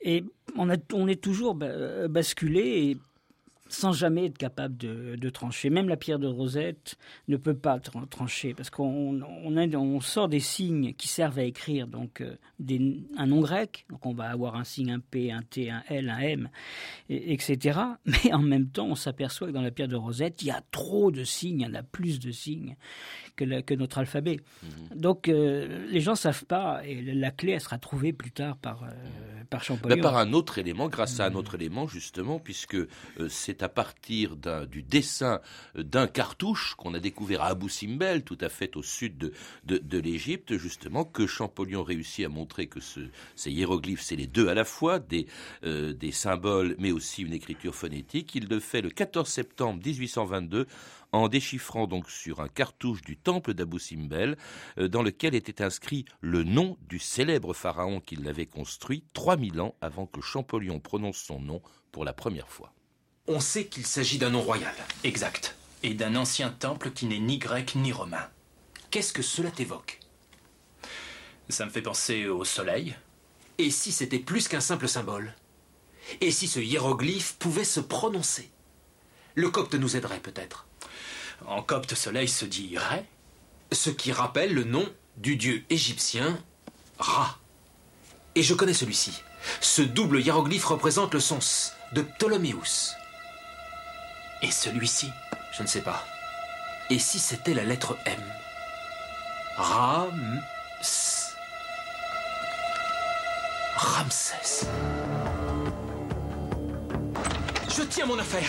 Et 0.00 0.24
on, 0.56 0.70
a, 0.70 0.76
on 0.92 1.08
est 1.08 1.20
toujours 1.20 1.54
basculé 1.54 2.60
et 2.60 2.96
sans 3.68 3.92
jamais 3.92 4.26
être 4.26 4.36
capable 4.36 4.76
de, 4.76 5.30
trancher. 5.30 5.70
Même 5.70 5.88
la 5.88 5.96
pierre 5.96 6.18
de 6.18 6.26
Rosette 6.26 6.96
ne 7.28 7.36
peut 7.36 7.56
pas 7.56 7.80
trancher 7.80 8.54
parce 8.54 8.70
qu'on 8.70 9.22
on, 9.22 10.00
sort 10.00 10.28
des 10.28 10.40
signes 10.40 10.92
qui 10.94 11.08
servent 11.08 11.38
à 11.38 11.44
écrire 11.44 11.88
donc 11.88 12.20
euh, 12.20 12.36
un 13.16 13.26
nom 13.26 13.40
grec, 13.40 13.86
donc 13.88 14.04
on 14.04 14.12
va 14.12 14.28
avoir 14.30 14.56
un 14.56 14.64
signe, 14.64 14.92
un 14.92 15.00
P, 15.00 15.32
un 15.32 15.42
T, 15.42 15.70
un 15.70 15.82
L, 15.88 16.10
un 16.10 16.18
M, 16.18 16.50
etc. 17.08 17.80
Mais 18.04 18.32
en 18.32 18.42
même 18.42 18.68
temps, 18.68 18.86
on 18.86 18.94
s'aperçoit 18.94 19.48
que 19.48 19.52
dans 19.52 19.62
la 19.62 19.70
pierre 19.70 19.88
de 19.88 19.96
Rosette, 19.96 20.42
il 20.42 20.48
y 20.48 20.50
a 20.50 20.62
trop 20.70 21.10
de 21.10 21.24
signes, 21.24 21.60
il 21.60 21.66
y 21.66 21.70
en 21.70 21.74
a 21.74 21.82
plus 21.82 22.20
de 22.20 22.30
signes 22.30 22.76
que, 23.34 23.60
que 23.62 23.74
notre 23.74 23.98
alphabet. 23.98 24.40
Mhm. 24.62 25.00
Donc 25.00 25.28
euh, 25.28 25.86
les 25.88 26.00
gens 26.00 26.14
savent 26.14 26.44
pas 26.44 26.84
et 26.84 27.00
la 27.00 27.30
clé 27.30 27.52
elle 27.52 27.60
sera 27.60 27.78
trouvée 27.78 28.12
plus 28.12 28.30
tard 28.30 28.56
par, 28.58 28.84
euh, 28.84 28.88
par 29.54 29.64
Champollion. 29.64 30.02
par 30.02 30.16
un 30.16 30.32
autre 30.32 30.58
élément, 30.58 30.88
grâce 30.88 31.20
à 31.20 31.26
un 31.26 31.34
autre 31.34 31.54
élément 31.54 31.86
justement, 31.86 32.38
puisque 32.38 32.76
c'est 33.28 33.62
à 33.62 33.68
partir 33.68 34.36
du 34.66 34.82
dessin 34.82 35.40
d'un 35.74 36.06
cartouche 36.06 36.74
qu'on 36.76 36.94
a 36.94 37.00
découvert 37.00 37.42
à 37.42 37.48
Abu 37.48 37.68
Simbel, 37.68 38.24
tout 38.24 38.38
à 38.40 38.48
fait 38.48 38.76
au 38.76 38.82
sud 38.82 39.18
de, 39.64 39.78
de, 39.78 39.98
l'Égypte, 39.98 40.56
justement, 40.56 41.04
que 41.04 41.26
Champollion 41.26 41.82
réussit 41.82 42.24
à 42.24 42.28
montrer 42.28 42.66
que 42.66 42.80
ces 42.80 43.50
hiéroglyphes, 43.50 44.02
c'est 44.02 44.16
les 44.16 44.26
deux 44.26 44.48
à 44.48 44.54
la 44.54 44.64
fois, 44.64 44.98
des, 44.98 45.26
euh, 45.64 45.92
des 45.92 46.12
symboles, 46.12 46.76
mais 46.78 46.92
aussi 46.92 47.22
une 47.22 47.32
écriture 47.32 47.74
phonétique. 47.74 48.34
Il 48.34 48.48
le 48.48 48.60
fait 48.60 48.82
le 48.82 48.90
14 48.90 49.28
septembre 49.28 49.80
1822 49.84 50.66
en 51.14 51.28
déchiffrant 51.28 51.86
donc 51.86 52.10
sur 52.10 52.40
un 52.40 52.48
cartouche 52.48 53.02
du 53.02 53.16
temple 53.16 53.54
d'Abu 53.54 53.78
Simbel, 53.78 54.36
euh, 54.78 54.88
dans 54.88 55.02
lequel 55.02 55.34
était 55.34 55.62
inscrit 55.62 56.04
le 56.20 56.42
nom 56.42 56.76
du 56.88 56.98
célèbre 56.98 57.54
pharaon 57.54 58.00
qui 58.00 58.16
l'avait 58.16 58.46
construit 58.46 59.04
3000 59.12 59.60
ans 59.60 59.74
avant 59.80 60.06
que 60.06 60.20
Champollion 60.20 60.80
prononce 60.80 61.18
son 61.18 61.40
nom 61.40 61.62
pour 61.92 62.04
la 62.04 62.12
première 62.12 62.48
fois. 62.48 62.72
On 63.28 63.40
sait 63.40 63.66
qu'il 63.66 63.86
s'agit 63.86 64.18
d'un 64.18 64.30
nom 64.30 64.42
royal. 64.42 64.74
Exact. 65.04 65.56
Et 65.82 65.94
d'un 65.94 66.16
ancien 66.16 66.50
temple 66.50 66.90
qui 66.90 67.06
n'est 67.06 67.18
ni 67.18 67.38
grec 67.38 67.74
ni 67.76 67.92
romain. 67.92 68.28
Qu'est-ce 68.90 69.12
que 69.12 69.22
cela 69.22 69.50
t'évoque? 69.50 70.00
Ça 71.48 71.64
me 71.64 71.70
fait 71.70 71.82
penser 71.82 72.26
au 72.26 72.44
soleil. 72.44 72.94
Et 73.58 73.70
si 73.70 73.92
c'était 73.92 74.18
plus 74.18 74.48
qu'un 74.48 74.60
simple 74.60 74.88
symbole? 74.88 75.34
Et 76.20 76.30
si 76.30 76.48
ce 76.48 76.58
hiéroglyphe 76.58 77.36
pouvait 77.38 77.64
se 77.64 77.80
prononcer? 77.80 78.50
Le 79.34 79.50
copte 79.50 79.74
nous 79.74 79.96
aiderait 79.96 80.20
peut-être. 80.20 80.66
En 81.46 81.62
copte, 81.62 81.94
soleil 81.94 82.28
se 82.28 82.44
dit 82.44 82.76
Ré. 82.76 83.04
Ce 83.72 83.90
qui 83.90 84.12
rappelle 84.12 84.54
le 84.54 84.64
nom 84.64 84.88
du 85.16 85.36
dieu 85.36 85.64
égyptien 85.70 86.38
Ra. 86.98 87.38
Et 88.34 88.42
je 88.42 88.54
connais 88.54 88.74
celui-ci. 88.74 89.22
Ce 89.60 89.82
double 89.82 90.20
hiéroglyphe 90.20 90.64
représente 90.64 91.14
le 91.14 91.20
sens 91.20 91.74
de 91.92 92.02
Ptoléméus. 92.02 92.94
Et 94.42 94.50
celui-ci 94.50 95.10
Je 95.56 95.62
ne 95.62 95.68
sais 95.68 95.82
pas. 95.82 96.04
Et 96.90 96.98
si 96.98 97.18
c'était 97.18 97.54
la 97.54 97.64
lettre 97.64 97.96
M? 98.06 98.20
Ram... 99.56 100.42
Ramsès. 103.76 104.66
Je 107.76 107.82
tiens 107.82 108.06
mon 108.06 108.18
affaire. 108.18 108.48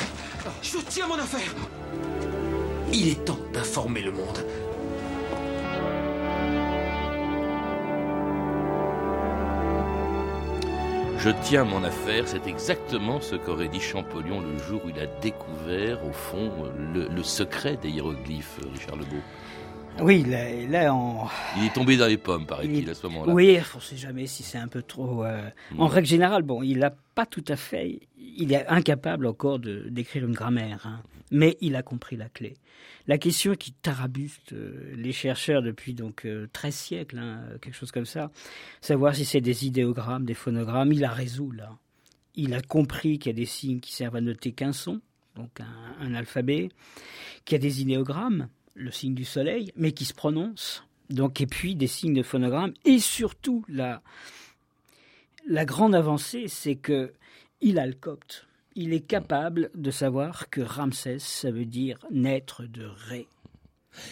Je 0.62 0.78
tiens 0.78 1.08
mon 1.08 1.18
affaire. 1.18 1.54
Il 2.98 3.10
est 3.10 3.26
temps 3.26 3.38
d'informer 3.52 4.02
le 4.02 4.14
monde. 4.14 4.40
Je 11.20 11.30
tiens 11.44 11.66
mon 11.66 11.84
affaire, 11.84 12.26
c'est 12.26 12.48
exactement 12.48 13.20
ce 13.20 13.36
qu'aurait 13.36 13.68
dit 13.68 13.82
Champollion 13.82 14.40
le 14.40 14.58
jour 14.60 14.82
où 14.86 14.90
il 14.90 14.98
a 14.98 15.08
découvert, 15.20 16.06
au 16.06 16.14
fond, 16.14 16.50
le, 16.94 17.24
secret 17.24 17.78
des 17.82 17.90
hiéroglyphes, 17.90 18.60
Richard 18.72 18.96
Legault. 18.96 19.24
Oui, 20.00 20.24
là, 20.24 20.46
là 20.70 20.96
on... 20.96 21.26
Il 21.58 21.66
est 21.66 21.74
tombé 21.74 21.98
dans 21.98 22.08
les 22.08 22.18
pommes, 22.18 22.46
paraît-il, 22.46 22.90
à 22.90 22.94
ce 22.94 23.08
moment-là. 23.08 23.34
Oui, 23.34 23.60
on 23.74 23.78
ne 23.78 23.82
sait 23.82 23.98
jamais 23.98 24.26
si 24.26 24.42
c'est 24.42 24.58
un 24.58 24.70
peu 24.70 24.82
trop... 24.82 25.26
Euh, 25.26 25.50
hmm. 25.74 25.82
En 25.82 25.88
règle 25.88 26.08
générale, 26.08 26.44
bon, 26.44 26.64
il 26.64 26.80
n'a 26.80 26.94
pas 27.14 27.26
tout 27.26 27.44
à 27.50 27.58
fait... 27.58 28.00
Il 28.38 28.54
est 28.54 28.66
incapable 28.68 29.28
encore 29.28 29.60
d'écrire 29.60 30.26
une 30.26 30.34
grammaire, 30.34 30.86
hein. 30.86 31.02
Mais 31.32 31.58
il 31.62 31.76
a 31.76 31.84
compris 31.84 32.16
la 32.16 32.30
clé. 32.30 32.56
La 33.08 33.18
question 33.18 33.56
qui 33.56 33.72
tarabuste 33.72 34.54
euh, 34.54 34.94
les 34.96 35.12
chercheurs 35.12 35.62
depuis 35.62 35.94
donc 35.94 36.28
13 36.54 36.74
euh, 36.74 36.78
siècles, 36.78 37.18
hein, 37.18 37.44
quelque 37.62 37.76
chose 37.76 37.92
comme 37.92 38.06
ça, 38.06 38.32
savoir 38.82 39.16
si 39.16 39.26
c'est 39.26 39.42
des 39.42 39.66
idéogrammes, 39.66 40.26
des 40.26 40.34
phonogrammes, 40.34 40.92
il 40.94 41.04
a 41.04 41.12
résout 41.12 41.52
là. 41.52 41.78
Il 42.36 42.54
a 42.54 42.62
compris 42.62 43.18
qu'il 43.18 43.32
y 43.32 43.36
a 43.36 43.38
des 43.38 43.46
signes 43.46 43.80
qui 43.80 43.94
servent 43.94 44.18
à 44.18 44.22
noter 44.22 44.52
qu'un 44.52 44.74
son, 44.74 45.02
donc 45.36 45.52
un, 46.00 46.14
alphabet, 46.14 46.70
qu'il 47.46 47.56
y 47.56 47.60
a 47.60 47.62
des 47.62 47.82
idéogrammes, 47.82 48.50
le 48.74 48.92
signe 48.92 49.16
du 49.16 49.26
soleil, 49.26 49.72
mais 49.76 49.94
qui 49.94 50.06
se 50.06 50.14
prononcent, 50.14 50.84
donc 51.10 51.40
et 51.40 51.48
puis 51.48 51.76
des 51.76 51.88
signes 51.88 52.14
de 52.14 52.24
phonogrammes, 52.24 52.74
et 52.84 53.00
surtout 53.00 53.64
la, 53.70 54.02
la 55.48 55.64
grande 55.64 55.96
avancée, 55.96 56.48
c'est 56.48 56.76
que 56.76 57.14
il 57.62 57.80
a 57.80 57.86
le 57.86 57.94
copte 57.94 58.48
il 58.76 58.94
est 58.94 59.06
capable 59.06 59.72
de 59.76 59.92
savoir 59.92 60.50
que 60.50 60.62
Ramsès, 60.62 61.20
ça 61.20 61.52
veut 61.52 61.66
dire 61.66 61.98
naître 62.12 62.64
de 62.64 62.86
Ré. 62.86 63.28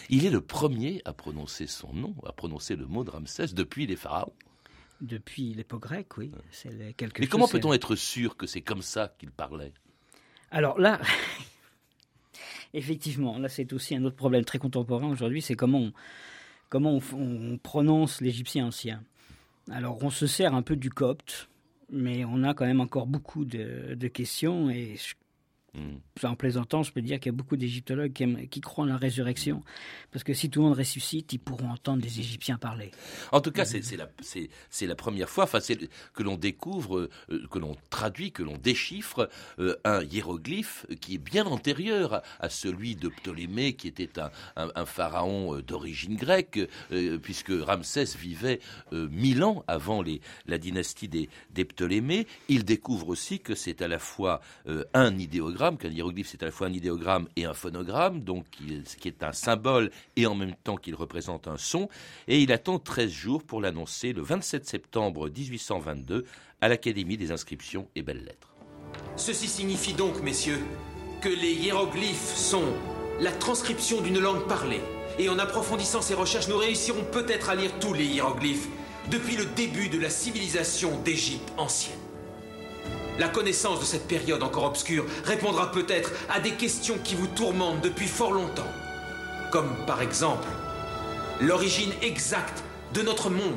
Il 0.10 0.26
est 0.26 0.30
le 0.30 0.42
premier 0.42 1.02
à 1.06 1.14
prononcer 1.14 1.68
son 1.68 1.94
nom, 1.94 2.16
à 2.26 2.32
prononcer 2.32 2.76
le 2.76 2.86
mot 2.86 3.04
de 3.04 3.10
Ramsès 3.10 3.48
depuis 3.54 3.86
les 3.86 3.98
pharaons. 3.98 4.34
Depuis 5.02 5.54
l'époque 5.54 5.82
grecque, 5.82 6.18
oui. 6.18 6.32
Mais 7.20 7.28
comment 7.28 7.48
peut-on 7.48 7.74
être 7.74 7.96
sûr 7.96 8.38
que 8.38 8.48
c'est 8.48 8.62
comme 8.62 8.82
ça 8.82 9.14
qu'il 9.20 9.32
parlait? 9.32 9.74
Alors 10.52 10.80
là, 10.80 11.02
Effectivement, 12.74 13.38
là 13.38 13.50
c'est 13.50 13.72
aussi 13.74 13.96
un 13.96 14.04
autre 14.04 14.16
problème 14.16 14.46
très 14.46 14.58
contemporain 14.58 15.10
aujourd'hui, 15.10 15.42
c'est 15.42 15.56
comment 15.56 15.80
on, 15.80 15.94
comment 16.70 17.00
on, 17.14 17.58
prononce 17.58 18.20
l'égyptien 18.20 18.68
ancien. 18.68 19.04
Alors 19.72 20.04
on 20.04 20.10
se 20.10 20.26
sert 20.26 20.56
un 20.56 20.64
peu 20.64 20.76
du 20.76 20.90
copte, 20.90 21.50
mais 21.94 22.26
on 22.26 22.44
a 22.44 22.54
quand 22.54 22.66
même 22.66 22.82
encore 22.82 23.08
beaucoup 23.08 23.46
de, 23.46 24.08
questions 24.08 24.70
et 24.70 24.96
Mm. 25.74 26.26
En 26.26 26.36
plaisantant, 26.36 26.84
je 26.84 26.92
peux 26.92 27.02
dire 27.02 27.20
qu'il 27.20 27.32
y 27.32 27.36
a 27.36 27.38
beaucoup 27.38 27.58
d'égyptologues 27.58 28.14
qui, 28.50 28.62
croient 28.62 28.86
en 28.86 28.88
la 28.88 28.98
résurrection, 28.98 29.64
parce 30.12 30.24
que 30.24 30.34
si 30.34 30.50
tout 30.50 30.62
le 30.62 30.68
monde 30.68 30.78
ressuscite, 30.78 31.34
ils 31.34 31.40
pourront 31.40 31.72
entendre 31.72 32.02
des 32.02 32.20
Égyptiens 32.20 32.58
parler. 32.58 32.92
En 33.32 33.42
tout 33.42 33.52
cas, 33.52 33.66
c'est 33.66 33.82
la, 33.98 34.08
la, 34.82 34.96
première 34.96 35.30
fois 35.30 35.48
que 36.14 36.24
l'on 36.24 36.38
découvre, 36.38 37.10
euh, 37.30 37.48
que 37.52 37.60
l'on 37.60 37.76
traduit, 37.90 38.32
que 38.32 38.44
l'on 38.44 38.58
déchiffre 38.58 39.30
euh, 39.60 39.76
un 39.84 40.04
hiéroglyphe 40.04 40.86
qui 41.02 41.16
est 41.16 41.18
bien 41.18 41.46
antérieur 41.46 42.22
à, 42.40 42.50
celui 42.50 42.96
de 42.96 43.10
Ptolémée, 43.10 43.74
qui 43.74 43.88
était 43.88 44.12
un, 44.56 44.86
pharaon 44.86 45.56
euh, 45.56 45.62
d'origine 45.62 46.16
grecque, 46.16 46.60
puisque 47.22 47.52
Ramsès 47.52 48.16
vivait 48.18 48.60
mille 48.92 49.44
ans 49.44 49.64
avant 49.68 50.02
les, 50.02 50.22
la 50.46 50.58
dynastie 50.58 51.08
des, 51.08 51.30
des 51.52 51.66
Ptolémées. 51.66 52.28
Il 52.48 52.64
découvre 52.64 53.10
aussi 53.10 53.40
que 53.40 53.56
c'est 53.56 53.82
à 53.82 53.88
la 53.88 54.00
fois 54.00 54.42
un 54.94 55.18
idéogramme, 55.18 55.63
qu'un 55.72 55.90
hiéroglyphe 55.90 56.28
c'est 56.30 56.44
à 56.44 56.48
la 56.48 56.52
fois 56.52 56.68
un 56.68 56.74
idéogramme 56.74 57.28
et 57.36 57.46
un 57.46 57.54
phonogramme, 57.54 58.22
donc 58.22 58.46
qui 58.50 59.08
est 59.08 59.24
un 59.24 59.32
symbole 59.32 59.92
et 60.16 60.26
en 60.26 60.36
même 60.36 60.56
temps 60.64 60.78
qu'il 60.78 60.96
représente 60.96 61.48
un 61.48 61.58
son, 61.58 61.90
et 62.28 62.42
il 62.42 62.52
attend 62.52 62.80
13 62.80 63.10
jours 63.10 63.44
pour 63.44 63.62
l'annoncer 63.62 64.14
le 64.14 64.22
27 64.22 64.68
septembre 64.68 65.30
1822 65.30 66.26
à 66.62 66.68
l'Académie 66.68 67.18
des 67.18 67.32
inscriptions 67.32 67.88
et 67.96 68.02
belles-lettres. 68.02 68.54
Ceci 69.16 69.48
signifie 69.48 69.94
donc, 69.94 70.22
messieurs, 70.22 70.60
que 71.22 71.30
les 71.30 71.54
hiéroglyphes 71.54 72.36
sont 72.36 72.64
la 73.20 73.32
transcription 73.32 74.02
d'une 74.02 74.20
langue 74.20 74.48
parlée. 74.48 74.82
Et 75.20 75.30
en 75.30 75.40
approfondissant 75.40 76.02
ces 76.02 76.16
recherches, 76.16 76.48
nous 76.48 76.58
réussirons 76.58 77.04
peut-être 77.12 77.50
à 77.50 77.56
lire 77.56 77.72
tous 77.80 77.94
les 77.94 78.06
hiéroglyphes 78.06 78.68
depuis 79.12 79.36
le 79.36 79.46
début 79.46 79.90
de 79.90 80.00
la 80.00 80.10
civilisation 80.10 81.00
d'Égypte 81.02 81.54
ancienne. 81.58 82.03
La 83.20 83.28
connaissance 83.28 83.80
de 83.80 83.86
cette 83.86 84.08
période 84.08 84.42
encore 84.42 84.64
obscure 84.64 85.06
répondra 85.24 85.72
peut-être 85.72 86.12
à 86.30 86.40
des 86.40 86.52
questions 86.52 86.98
qui 87.04 87.14
vous 87.14 87.28
tourmentent 87.28 87.82
depuis 87.82 88.08
fort 88.08 88.32
longtemps. 88.32 88.72
Comme 89.52 89.76
par 89.86 90.02
exemple 90.02 90.48
l'origine 91.40 91.92
exacte 92.02 92.64
de 92.94 93.02
notre 93.02 93.30
monde. 93.30 93.54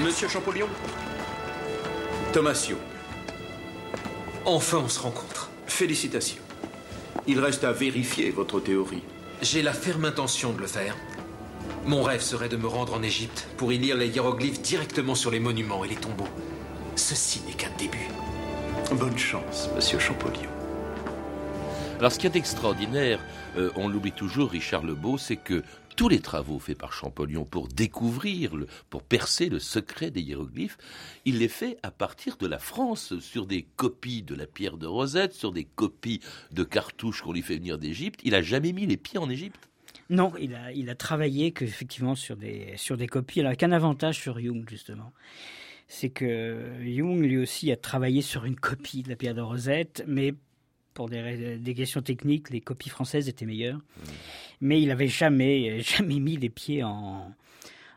Monsieur 0.00 0.28
Champollion? 0.28 0.68
Thomasio. 2.32 2.76
Enfin, 4.44 4.82
on 4.84 4.88
se 4.88 5.00
rencontre. 5.00 5.50
Félicitations. 5.66 6.42
Il 7.26 7.40
reste 7.40 7.64
à 7.64 7.72
vérifier 7.72 8.30
votre 8.30 8.60
théorie. 8.60 9.02
J'ai 9.42 9.62
la 9.62 9.72
ferme 9.72 10.04
intention 10.04 10.52
de 10.52 10.60
le 10.60 10.66
faire. 10.66 10.94
Mon 11.84 12.02
rêve 12.02 12.20
serait 12.20 12.48
de 12.48 12.56
me 12.56 12.66
rendre 12.66 12.94
en 12.94 13.02
Égypte 13.02 13.46
pour 13.56 13.72
y 13.72 13.78
lire 13.78 13.96
les 13.96 14.08
hiéroglyphes 14.08 14.60
directement 14.60 15.14
sur 15.14 15.30
les 15.30 15.40
monuments 15.40 15.84
et 15.84 15.88
les 15.88 15.96
tombeaux. 15.96 16.28
Ceci 16.96 17.40
n'est 17.46 17.54
qu'un 17.54 17.70
début. 17.78 18.08
Bonne 18.92 19.18
chance, 19.18 19.68
monsieur 19.74 19.98
Champollion. 19.98 20.50
Alors, 21.98 22.12
ce 22.12 22.18
qui 22.18 22.26
est 22.26 22.36
extraordinaire, 22.36 23.20
euh, 23.56 23.70
on 23.74 23.88
l'oublie 23.88 24.12
toujours, 24.12 24.50
Richard 24.50 24.84
Lebeau, 24.84 25.18
c'est 25.18 25.36
que 25.36 25.62
tous 25.96 26.08
les 26.08 26.20
travaux 26.20 26.60
faits 26.60 26.78
par 26.78 26.92
Champollion 26.92 27.44
pour 27.44 27.66
découvrir, 27.66 28.52
pour 28.88 29.02
percer 29.02 29.48
le 29.48 29.58
secret 29.58 30.12
des 30.12 30.20
hiéroglyphes, 30.20 30.78
il 31.24 31.38
les 31.38 31.48
fait 31.48 31.76
à 31.82 31.90
partir 31.90 32.36
de 32.36 32.46
la 32.46 32.60
France, 32.60 33.18
sur 33.18 33.46
des 33.46 33.66
copies 33.74 34.22
de 34.22 34.36
la 34.36 34.46
pierre 34.46 34.76
de 34.76 34.86
Rosette, 34.86 35.34
sur 35.34 35.50
des 35.50 35.64
copies 35.64 36.20
de 36.52 36.62
cartouches 36.62 37.22
qu'on 37.22 37.32
lui 37.32 37.42
fait 37.42 37.56
venir 37.56 37.78
d'Égypte. 37.78 38.20
Il 38.22 38.30
n'a 38.30 38.42
jamais 38.42 38.72
mis 38.72 38.86
les 38.86 38.96
pieds 38.96 39.18
en 39.18 39.28
Égypte. 39.28 39.68
Non, 40.10 40.32
il 40.40 40.54
a, 40.54 40.72
il 40.72 40.88
a 40.88 40.94
travaillé 40.94 41.52
que, 41.52 41.64
effectivement 41.64 42.14
sur 42.14 42.36
des, 42.36 42.72
sur 42.76 42.96
des 42.96 43.06
copies. 43.06 43.40
Alors, 43.40 43.56
qu'un 43.56 43.72
avantage 43.72 44.18
sur 44.18 44.38
Jung, 44.40 44.68
justement. 44.68 45.12
C'est 45.86 46.10
que 46.10 46.72
Jung, 46.82 47.20
lui 47.20 47.38
aussi, 47.38 47.70
a 47.72 47.76
travaillé 47.76 48.22
sur 48.22 48.44
une 48.44 48.56
copie 48.56 49.02
de 49.02 49.08
la 49.08 49.16
pierre 49.16 49.34
de 49.34 49.40
Rosette, 49.40 50.04
mais 50.06 50.34
pour 50.94 51.08
des, 51.08 51.58
des 51.58 51.74
questions 51.74 52.02
techniques, 52.02 52.50
les 52.50 52.60
copies 52.60 52.88
françaises 52.88 53.28
étaient 53.28 53.46
meilleures. 53.46 53.78
Mmh. 53.78 54.10
Mais 54.62 54.82
il 54.82 54.88
n'avait 54.88 55.08
jamais, 55.08 55.80
jamais 55.80 56.18
mis 56.18 56.36
les 56.36 56.50
pieds 56.50 56.82
en, 56.82 57.32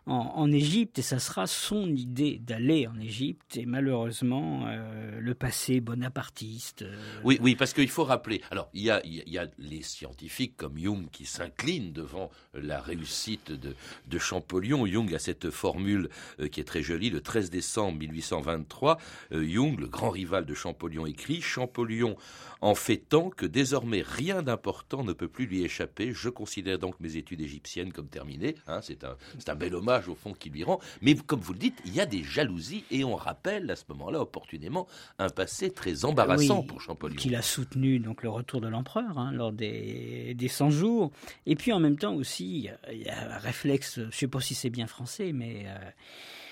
en, 0.07 0.51
Égypte 0.51 0.99
et 0.99 1.03
ça 1.03 1.19
sera 1.19 1.45
son 1.45 1.95
idée 1.95 2.39
d'aller 2.39 2.87
en 2.87 2.99
Égypte 2.99 3.55
et 3.57 3.65
malheureusement 3.65 4.65
euh, 4.67 5.19
le 5.19 5.35
passé 5.35 5.79
bonapartiste. 5.79 6.81
Euh, 6.81 6.97
oui, 7.23 7.37
oui, 7.41 7.55
parce 7.55 7.73
qu'il 7.73 7.89
faut 7.89 8.03
rappeler. 8.03 8.41
Alors 8.49 8.69
il 8.73 8.81
y 8.81 8.89
a, 8.89 9.01
y 9.05 9.37
a 9.37 9.47
les 9.59 9.83
scientifiques 9.83 10.57
comme 10.57 10.77
Jung 10.77 11.07
qui 11.11 11.25
s'inclinent 11.25 11.93
devant 11.93 12.31
la 12.55 12.81
réussite 12.81 13.51
de, 13.51 13.75
de 14.07 14.17
Champollion. 14.17 14.87
Jung 14.87 15.13
a 15.13 15.19
cette 15.19 15.51
formule 15.51 16.09
euh, 16.39 16.47
qui 16.47 16.59
est 16.59 16.65
très 16.65 16.81
jolie. 16.81 17.11
Le 17.11 17.21
13 17.21 17.51
décembre 17.51 17.99
1823, 17.99 18.97
Jung, 19.31 19.79
le 19.79 19.87
grand 19.87 20.09
rival 20.09 20.45
de 20.45 20.53
Champollion, 20.53 21.05
écrit 21.05 21.41
Champollion 21.41 22.17
en 22.61 22.75
fait 22.75 22.97
tant 22.97 23.29
que 23.29 23.45
désormais 23.45 24.03
rien 24.05 24.41
d'important 24.41 25.03
ne 25.03 25.13
peut 25.13 25.27
plus 25.27 25.45
lui 25.45 25.63
échapper. 25.63 26.11
Je 26.13 26.29
considère 26.29 26.79
donc 26.79 26.99
mes 26.99 27.17
études 27.17 27.41
égyptiennes 27.41 27.93
comme 27.93 28.07
terminées. 28.07 28.55
Hein, 28.67 28.81
c'est 28.81 29.03
un, 29.03 29.15
un 29.47 29.55
bel 29.55 29.75
hommage 29.75 29.90
au 30.07 30.15
fond 30.15 30.33
qui 30.33 30.49
lui 30.49 30.63
rend. 30.63 30.79
Mais 31.01 31.15
comme 31.15 31.39
vous 31.39 31.53
le 31.53 31.59
dites, 31.59 31.79
il 31.85 31.93
y 31.93 32.01
a 32.01 32.05
des 32.05 32.23
jalousies 32.23 32.83
et 32.91 33.03
on 33.03 33.15
rappelle 33.15 33.69
à 33.69 33.75
ce 33.75 33.83
moment-là 33.89 34.21
opportunément 34.21 34.87
un 35.19 35.29
passé 35.29 35.71
très 35.71 36.05
embarrassant 36.05 36.63
pour 36.63 36.81
Champollion. 36.81 37.17
Qu'il 37.17 37.35
a 37.35 37.41
soutenu 37.41 37.99
donc 37.99 38.23
le 38.23 38.29
retour 38.29 38.61
de 38.61 38.67
l'empereur 38.67 39.17
hein, 39.17 39.31
lors 39.31 39.51
des, 39.51 40.33
des 40.35 40.47
100 40.47 40.69
jours. 40.69 41.11
Et 41.45 41.55
puis 41.55 41.71
en 41.71 41.79
même 41.79 41.97
temps 41.97 42.13
aussi, 42.13 42.69
il 42.91 43.01
y 43.01 43.09
a 43.09 43.35
un 43.35 43.37
réflexe, 43.37 43.95
je 43.99 44.05
ne 44.05 44.11
sais 44.11 44.27
pas 44.27 44.39
si 44.39 44.55
c'est 44.55 44.69
bien 44.69 44.87
français, 44.87 45.31
mais... 45.33 45.65
Euh, 45.65 45.77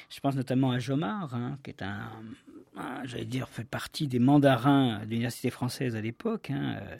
je 0.09 0.19
pense 0.21 0.35
notamment 0.35 0.71
à 0.71 0.79
Jomard, 0.79 1.35
hein, 1.35 1.59
qui 1.63 1.69
est 1.69 1.83
un, 1.83 2.09
j'allais 3.05 3.25
dire, 3.25 3.47
fait 3.49 3.63
partie 3.63 4.07
des 4.07 4.19
mandarins 4.19 4.99
de 4.99 5.09
l'université 5.09 5.49
française 5.49 5.95
à 5.95 6.01
l'époque, 6.01 6.49
hein, 6.49 6.77
euh, 6.81 6.95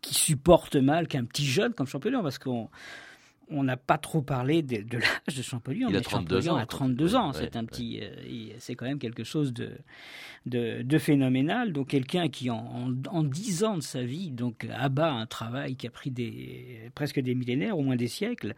qui 0.00 0.14
supporte 0.14 0.76
mal 0.76 1.08
qu'un 1.08 1.24
petit 1.24 1.44
jeune 1.44 1.74
comme 1.74 1.86
Champollion, 1.86 2.22
parce 2.22 2.38
qu'on 2.38 2.70
on 3.50 3.64
n'a 3.64 3.76
pas 3.76 3.98
trop 3.98 4.22
parlé 4.22 4.62
de, 4.62 4.98
l'âge 4.98 5.10
de 5.36 5.42
Champollion. 5.42 5.88
Il 5.90 5.96
a 5.96 6.00
32 6.00 6.48
ans. 6.48 6.56
A 6.56 6.66
32 6.66 7.16
ans. 7.16 7.32
c'est 7.32 7.56
un 7.56 7.64
petit, 7.64 8.00
euh, 8.02 8.54
c'est 8.58 8.74
quand 8.74 8.86
même 8.86 8.98
quelque 8.98 9.24
chose 9.24 9.52
de, 9.52 9.72
de, 10.46 10.98
phénoménal. 10.98 11.72
Donc 11.72 11.88
quelqu'un 11.88 12.28
qui 12.28 12.50
en, 12.50 12.94
en, 13.10 13.22
10 13.22 13.64
ans 13.64 13.76
de 13.76 13.82
sa 13.82 14.02
vie 14.02 14.30
donc 14.30 14.66
abat 14.72 15.10
un 15.12 15.26
travail 15.26 15.76
qui 15.76 15.86
a 15.86 15.90
pris 15.90 16.10
des, 16.10 16.90
presque 16.94 17.20
des 17.20 17.34
millénaires, 17.34 17.78
au 17.78 17.82
moins 17.82 17.96
des 17.96 18.08
siècles, 18.08 18.54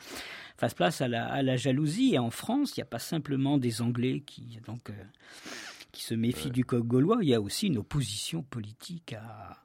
fasse 0.56 0.74
place 0.74 1.00
à 1.00 1.08
la, 1.08 1.26
à 1.26 1.42
la 1.42 1.56
jalousie. 1.56 2.14
Et 2.14 2.18
en 2.18 2.30
France, 2.30 2.76
il 2.76 2.80
n'y 2.80 2.84
a 2.84 2.86
pas 2.86 2.98
simplement 2.98 3.58
des 3.58 3.82
Anglais 3.82 4.22
qui 4.24 4.58
donc 4.66 4.90
euh, 4.90 4.92
qui 5.92 6.02
se 6.02 6.14
méfient 6.14 6.50
du 6.50 6.64
coq 6.64 6.86
gaulois. 6.86 7.18
Il 7.22 7.28
y 7.28 7.34
a 7.34 7.40
aussi 7.40 7.68
une 7.68 7.78
opposition 7.78 8.42
politique 8.42 9.12
à 9.12 9.62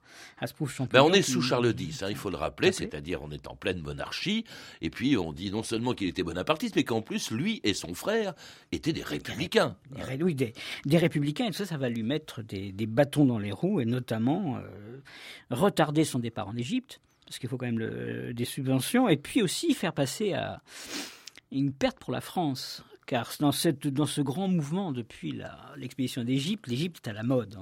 ben 0.92 1.02
on 1.02 1.14
est 1.14 1.22
sous 1.22 1.42
Charles 1.42 1.74
X, 1.78 2.04
hein, 2.04 2.08
il 2.10 2.16
faut 2.16 2.30
le 2.30 2.38
rappeler, 2.38 2.72
c'est-à-dire 2.72 3.22
on 3.22 3.32
est 3.32 3.48
en 3.48 3.56
pleine 3.56 3.82
monarchie, 3.82 4.46
et 4.82 4.90
puis 4.90 5.18
on 5.18 5.34
dit 5.34 5.52
non 5.52 5.64
seulement 5.64 5.94
qu'il 5.94 6.08
était 6.08 6.24
bonapartiste, 6.24 6.76
mais 6.76 6.84
qu'en 6.84 7.02
plus, 7.02 7.32
lui 7.32 7.60
et 7.64 7.74
son 7.74 7.94
frère 7.94 8.34
étaient 8.72 8.94
des 8.94 9.04
républicains. 9.04 9.76
Des, 9.92 10.24
oui, 10.24 10.36
des, 10.36 10.54
républicains, 10.98 11.48
et 11.48 11.52
ça, 11.52 11.66
ça 11.66 11.78
va 11.78 11.90
lui 11.90 12.04
mettre 12.04 12.42
des, 12.44 12.72
bâtons 12.86 13.26
dans 13.26 13.40
les 13.40 13.52
roues, 13.52 13.80
et 13.80 13.86
notamment 13.86 14.58
euh, 14.58 15.02
retarder 15.50 16.04
son 16.04 16.20
départ 16.20 16.48
en 16.48 16.56
Égypte, 16.56 17.02
parce 17.26 17.40
qu'il 17.40 17.50
faut 17.50 17.58
quand 17.58 17.72
même 17.72 18.34
des 18.34 18.46
subventions, 18.46 19.10
et 19.10 19.18
puis 19.18 19.42
aussi 19.42 19.74
faire 19.74 19.94
passer 19.94 20.34
à 20.34 20.62
une 21.52 21.74
perte 21.74 22.00
pour 22.00 22.14
la 22.14 22.22
France 22.22 22.84
car 23.08 23.32
dans, 23.40 23.54
cette, 23.54 23.88
dans 23.88 24.06
ce 24.06 24.22
grand 24.22 24.50
mouvement 24.50 24.92
depuis 24.92 25.42
l'expédition 25.78 26.24
d'Égypte, 26.24 26.68
l'Égypte 26.68 27.08
est 27.08 27.10
à 27.10 27.14
la 27.14 27.24
mode. 27.24 27.58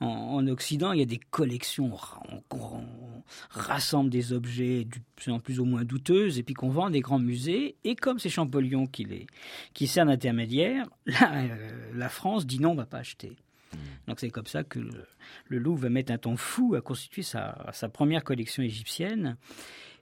En, 0.00 0.46
Occident, 0.48 0.92
il 0.92 1.00
y 1.00 1.02
a 1.02 1.06
des 1.06 1.18
collections, 1.18 1.92
on, 2.50 2.84
rassemble 3.50 4.10
des 4.10 4.32
objets 4.32 4.86
plus, 5.16 5.38
plus 5.40 5.60
ou 5.60 5.64
moins 5.64 5.84
douteuses 5.84 6.38
et 6.38 6.42
puis 6.42 6.54
qu'on 6.54 6.68
vend 6.68 6.90
des 6.90 7.00
grands 7.00 7.18
musées. 7.18 7.76
Et 7.84 7.96
comme 7.96 8.18
c'est 8.18 8.28
Champollion 8.28 8.86
qui, 8.86 9.04
les, 9.04 9.26
qui 9.72 9.86
sert 9.86 10.06
d'intermédiaire, 10.06 10.88
la, 11.06 11.44
euh, 11.44 11.92
la 11.94 12.08
France 12.08 12.46
dit 12.46 12.60
non, 12.60 12.70
on 12.70 12.74
ne 12.74 12.78
va 12.78 12.86
pas 12.86 12.98
acheter. 12.98 13.36
Hmm. 13.72 13.78
Donc 14.08 14.20
c'est 14.20 14.30
comme 14.30 14.46
ça 14.46 14.62
que 14.62 14.78
le, 14.78 15.58
Louvre 15.58 15.82
va 15.82 15.88
mettre 15.90 16.12
un 16.12 16.18
temps 16.18 16.36
fou 16.36 16.74
à 16.76 16.80
constituer 16.80 17.22
sa, 17.22 17.70
sa 17.72 17.88
première 17.88 18.24
collection 18.24 18.62
égyptienne. 18.62 19.36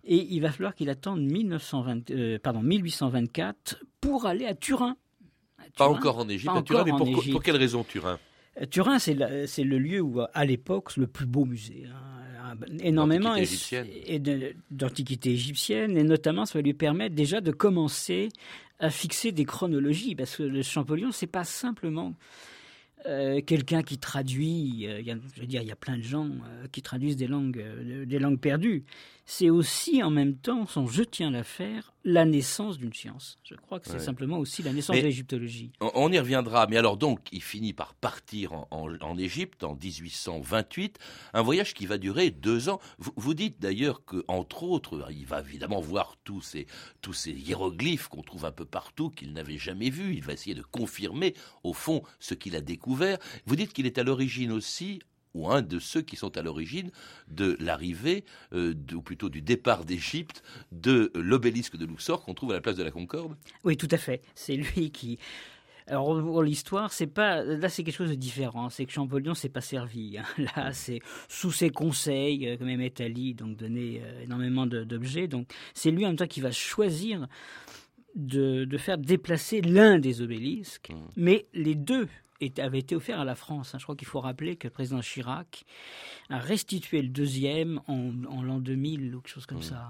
Et 0.05 0.27
il 0.31 0.41
va 0.41 0.51
falloir 0.51 0.75
qu'il 0.75 0.91
attende 0.91 1.21
1920, 1.21 2.11
euh, 2.11 2.39
pardon, 2.43 2.61
1824 2.61 3.85
pour 4.01 4.27
aller 4.27 4.47
à 4.47 4.55
Turin. 4.55 4.97
pas 5.77 5.89
encore 5.89 6.19
en 6.19 6.29
Égypte, 6.29 6.53
à 6.55 6.63
Turin, 6.63 6.85
mais 6.85 6.93
pour, 6.93 7.43
quelle 7.43 7.57
raison 7.57 7.85
Turin? 7.85 8.19
Euh, 8.61 8.67
Turin, 8.67 8.99
c'est 8.99 9.15
le 9.15 9.79
lieu 9.79 10.01
où, 10.01 10.21
à 10.33 10.45
l'époque, 10.45 10.97
le 10.97 11.07
plus 11.07 11.27
beau 11.27 11.45
musée. 11.45 11.85
Hein, 11.87 12.23
énormément 12.81 13.35
d'antiquité 14.71 15.31
égyptienne 15.31 15.97
et 15.97 16.03
notamment 16.03 16.47
ça 16.47 16.59
va 16.59 16.63
lui 16.63 16.75
permettre 16.75 17.15
déjà 17.15 17.41
de 17.41 17.51
commencer 17.51 18.29
à 18.79 18.91
fixer 18.91 19.31
des 19.33 19.45
chronologies, 19.45 20.17
parce 20.17 20.37
que 20.37 20.43
le 20.43 20.63
Champollion, 20.63 21.13
c'est 21.13 21.29
pas 21.29 21.45
simplement 21.45 22.15
euh, 23.07 23.41
quelqu'un 23.41 23.83
qui 23.83 23.99
traduit, 23.99 24.87
euh, 24.87 25.03
je 25.35 25.41
veux 25.41 25.47
dire, 25.47 25.63
il 25.63 25.69
y 25.69 25.73
a 25.73 25.77
plein 25.77 25.97
de 25.97 26.03
gens 26.03 26.27
euh, 26.27 26.67
qui 26.71 26.83
traduisent 26.83 27.17
des 27.17 27.27
langues, 27.27 27.65
des 28.07 28.19
langues 28.19 28.39
perdues. 28.39 28.85
C'est 29.25 29.51
aussi 29.51 30.03
en 30.03 30.11
même 30.11 30.37
temps, 30.37 30.67
sans 30.67 30.87
je 30.87 31.03
tiens 31.03 31.31
l'affaire, 31.31 31.92
la 32.05 32.25
naissance 32.25 32.79
d'une 32.79 32.93
science. 32.93 33.39
Je 33.45 33.55
crois 33.55 33.79
que 33.81 33.89
c'est 33.89 33.99
simplement 33.99 34.39
aussi 34.39 34.63
la 34.63 34.73
naissance 34.73 34.97
de 34.97 35.03
l'égyptologie. 35.03 35.73
On, 35.81 36.11
y 36.13 36.19
reviendra, 36.19 36.67
mais 36.67 36.77
alors 36.77 36.97
donc, 36.97 37.29
il 37.33 37.43
finit 37.43 37.73
par 37.73 37.95
partir 37.95 38.53
en, 38.71 39.19
Égypte 39.19 39.63
en, 39.65 39.75
1828, 39.75 40.99
un 41.35 41.43
voyage 41.43 41.75
qui 41.75 41.87
va 41.87 41.99
durer 41.99 42.31
deux 42.31 42.69
ans. 42.69 42.81
Vous, 42.99 43.35
dites 43.35 43.61
d'ailleurs 43.61 44.05
qu'entre 44.05 44.65
autres, 44.65 45.07
il 45.11 45.27
va 45.27 45.41
évidemment 45.41 45.81
voir 45.81 46.17
tous 46.25 46.41
ces, 46.41 46.67
tous 47.01 47.13
ces 47.13 47.33
hiéroglyphes 47.33 48.09
qu'on 48.09 48.23
trouve 48.23 48.47
un 48.47 48.53
peu 48.53 48.65
partout, 48.65 49.11
qu'il 49.11 49.33
n'avait 49.33 49.59
jamais 49.59 49.91
vus. 49.91 50.15
Il 50.15 50.25
va 50.25 50.33
essayer 50.33 50.55
de 50.55 50.63
confirmer, 50.63 51.35
au 51.63 51.73
fond, 51.73 52.03
ce 52.19 52.35
qu'il 52.35 52.57
a 52.57 52.61
découvert. 52.61 53.19
Vous 53.47 53.57
dites 53.57 53.73
qu'il 53.73 53.87
est 53.87 53.99
à 53.99 54.03
l'origine 54.03 54.53
aussi, 54.53 55.01
ou 55.35 55.51
un 55.51 55.63
de 55.63 55.79
ceux 55.79 56.03
qui 56.03 56.17
sont 56.17 56.37
à 56.37 56.43
l'origine 56.43 56.91
de 57.29 57.57
l'arrivée, 57.61 58.25
euh, 58.53 58.75
ou 58.93 59.03
plutôt 59.03 59.29
du 59.29 59.43
départ 59.43 59.85
d'Égypte, 59.85 60.43
de 60.73 61.11
l'obélisque 61.15 61.77
de 61.77 61.87
Luxor 61.87 62.25
qu'on 62.25 62.35
trouve 62.35 62.53
à 62.53 62.55
la 62.55 62.61
place 62.61 62.77
de 62.77 62.83
la 62.83 62.91
Concorde 62.91 63.37
Oui, 63.65 63.77
tout 63.77 63.89
à 63.91 63.97
fait. 63.97 64.23
C'est 64.35 64.57
lui 64.57 64.91
qui. 64.91 65.19
Alors 65.89 66.43
l'histoire, 66.43 66.93
c'est 66.93 67.09
pas 67.09 67.43
là, 67.43 67.69
c'est 67.69 67.83
quelque 67.83 67.97
chose 67.97 68.11
de 68.11 68.15
différent. 68.15 68.71
C'est 68.71 68.87
que 68.87 68.93
Champollion 68.93 69.35
s'est 69.35 69.49
pas 69.49 69.61
servi. 69.61 70.17
Hein. 70.19 70.25
Là, 70.57 70.73
c'est 70.73 71.01
sous 71.29 71.51
ses 71.51 71.71
conseils, 71.71 72.49
euh, 72.49 72.57
comme 72.57 72.69
Mehmet 72.69 72.95
Ali, 73.01 73.35
donc 73.35 73.57
donné 73.57 74.01
euh, 74.03 74.23
énormément 74.23 74.67
d'objets. 74.67 75.27
Donc 75.27 75.49
c'est 75.75 75.91
lui 75.91 76.05
en 76.05 76.11
même 76.11 76.17
temps 76.17 76.27
qui 76.27 76.41
va 76.41 76.53
choisir 76.53 77.27
de, 78.15 78.65
de 78.65 78.79
faire 78.79 78.99
déplacer 78.99 79.61
l'un 79.61 79.99
des 79.99 80.23
obélisques, 80.23 80.91
mmh. 80.91 81.11
mais 81.17 81.47
les 81.53 81.75
deux 81.75 82.09
avait 82.59 82.79
été 82.79 82.97
offert 82.97 83.21
à 83.21 83.25
la 83.25 83.35
France. 83.35 83.75
Hein. 83.75 83.79
Je 83.79 83.85
crois 83.85 83.97
qu'il 83.97 84.09
faut 84.09 84.21
rappeler 84.21 84.57
que 84.57 84.67
le 84.67 84.73
président 84.73 85.01
Chirac 85.01 85.65
a 86.31 86.39
restitué 86.39 87.03
le 87.03 87.09
deuxième 87.09 87.81
en, 87.87 88.13
l'an 88.43 88.59
2000 88.59 89.15
ou 89.15 89.21
quelque 89.21 89.33
chose 89.33 89.47
comme 89.47 89.59
mmh. 89.59 89.63
ça. 89.63 89.89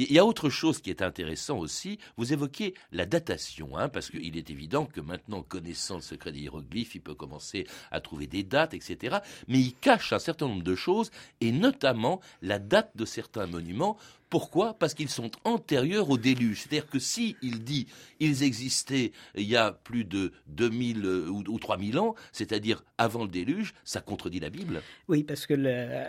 Il 0.00 0.12
y 0.12 0.20
a 0.20 0.24
autre 0.24 0.48
chose 0.48 0.80
qui 0.80 0.90
est 0.90 1.02
intéressant 1.02 1.58
aussi. 1.58 1.98
Vous 2.16 2.32
évoquez 2.32 2.74
la 2.92 3.04
datation, 3.04 3.76
hein, 3.76 3.88
parce 3.88 4.10
qu'il 4.10 4.36
est 4.36 4.48
évident 4.48 4.86
que 4.86 5.00
maintenant, 5.00 5.42
connaissant 5.42 5.96
le 5.96 6.02
secret 6.02 6.30
des 6.30 6.38
hiéroglyphes, 6.38 6.94
il 6.94 7.00
peut 7.00 7.16
commencer 7.16 7.66
à 7.90 8.00
trouver 8.00 8.28
des 8.28 8.44
dates, 8.44 8.74
etc. 8.74 9.16
Mais 9.48 9.58
il 9.58 9.74
cache 9.74 10.12
un 10.12 10.20
certain 10.20 10.46
nombre 10.46 10.62
de 10.62 10.76
choses, 10.76 11.10
et 11.40 11.50
notamment 11.50 12.20
la 12.42 12.60
date 12.60 12.92
de 12.94 13.04
certains 13.04 13.48
monuments 13.48 13.98
pourquoi? 14.30 14.74
Parce 14.74 14.94
qu'ils 14.94 15.08
sont 15.08 15.30
antérieurs 15.44 16.10
au 16.10 16.18
déluge. 16.18 16.62
C'est-à-dire 16.62 16.88
que 16.88 16.98
si 16.98 17.36
il 17.42 17.64
dit 17.64 17.86
ils 18.20 18.42
existaient 18.42 19.12
il 19.34 19.48
y 19.48 19.56
a 19.56 19.72
plus 19.72 20.04
de 20.04 20.32
2000 20.48 21.04
euh, 21.04 21.28
ou, 21.28 21.58
3000 21.58 21.98
ans, 21.98 22.14
c'est-à-dire 22.32 22.84
avant 22.98 23.22
le 23.22 23.30
déluge, 23.30 23.74
ça 23.84 24.00
contredit 24.00 24.40
la 24.40 24.50
Bible. 24.50 24.82
Oui, 25.08 25.22
parce 25.22 25.46
que 25.46 25.54
le... 25.54 26.04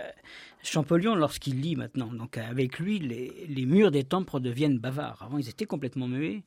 Champollion, 0.63 1.15
lorsqu'il 1.15 1.61
lit 1.61 1.75
maintenant, 1.75 2.11
donc 2.13 2.37
avec 2.37 2.79
lui, 2.79 2.99
les, 2.99 3.65
murs 3.65 3.91
des 3.91 4.03
temples 4.03 4.39
deviennent 4.39 4.77
bavards. 4.77 5.21
Avant, 5.21 5.37
ils 5.37 5.49
étaient 5.49 5.65
complètement 5.65 6.07
muets. 6.07 6.43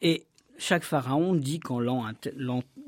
Et 0.00 0.26
chaque 0.58 0.84
pharaon 0.84 1.34
dit 1.34 1.60
qu'en 1.60 1.80
l'an 1.80 2.12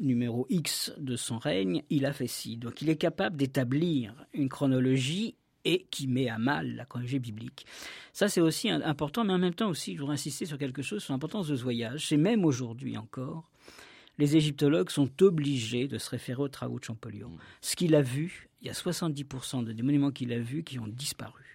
numéro 0.01 0.47
X 0.49 0.93
de 0.99 1.17
son 1.17 1.39
règne, 1.39 1.83
il 1.91 2.07
a 2.07 2.13
fait 2.13 2.27
ci. 2.27 2.57
Donc 2.57 2.83
il 2.83 2.89
est 2.89 2.97
capable 2.97 3.37
d'établir 3.37 4.15
une 4.33 4.49
chronologie 4.49 5.35
et 5.65 5.87
qui 5.91 6.07
met 6.07 6.29
à 6.29 6.39
mal 6.39 6.75
la 6.75 6.85
chronologie 6.85 7.19
biblique. 7.19 7.67
Ça, 8.13 8.29
c'est 8.29 8.41
aussi 8.41 8.71
important, 8.71 9.25
mais 9.25 9.33
en 9.33 9.39
même 9.39 9.55
temps 9.55 9.69
aussi, 9.69 9.95
je 9.95 10.01
voudrais 10.01 10.15
insister 10.15 10.47
sur 10.47 10.59
quelque 10.59 10.83
chose, 10.83 11.03
sur 11.03 11.13
l'importance 11.13 11.49
de 11.49 11.57
ce 11.57 11.63
voyage. 11.63 12.07
C'est 12.09 12.17
même 12.17 12.45
aujourd'hui 12.45 12.97
encore, 12.97 13.51
les 14.19 14.37
égyptologues 14.37 14.91
sont 14.91 15.11
obligés 15.23 15.89
de 15.89 15.99
se 15.99 16.11
référer 16.11 16.43
aux 16.43 16.49
travaux 16.49 16.79
de 16.79 16.85
Champollion. 16.85 17.33
Ce 17.61 17.77
qu'il 17.77 17.95
a 17.95 18.03
vu, 18.03 18.50
il 18.61 18.67
y 18.67 18.71
a 18.71 18.75
70% 18.75 19.65
des 19.65 19.83
monuments 19.83 20.11
qu'il 20.11 20.33
a 20.33 20.39
vus 20.39 20.63
qui 20.63 20.79
ont 20.79 20.89
disparu. 20.89 21.51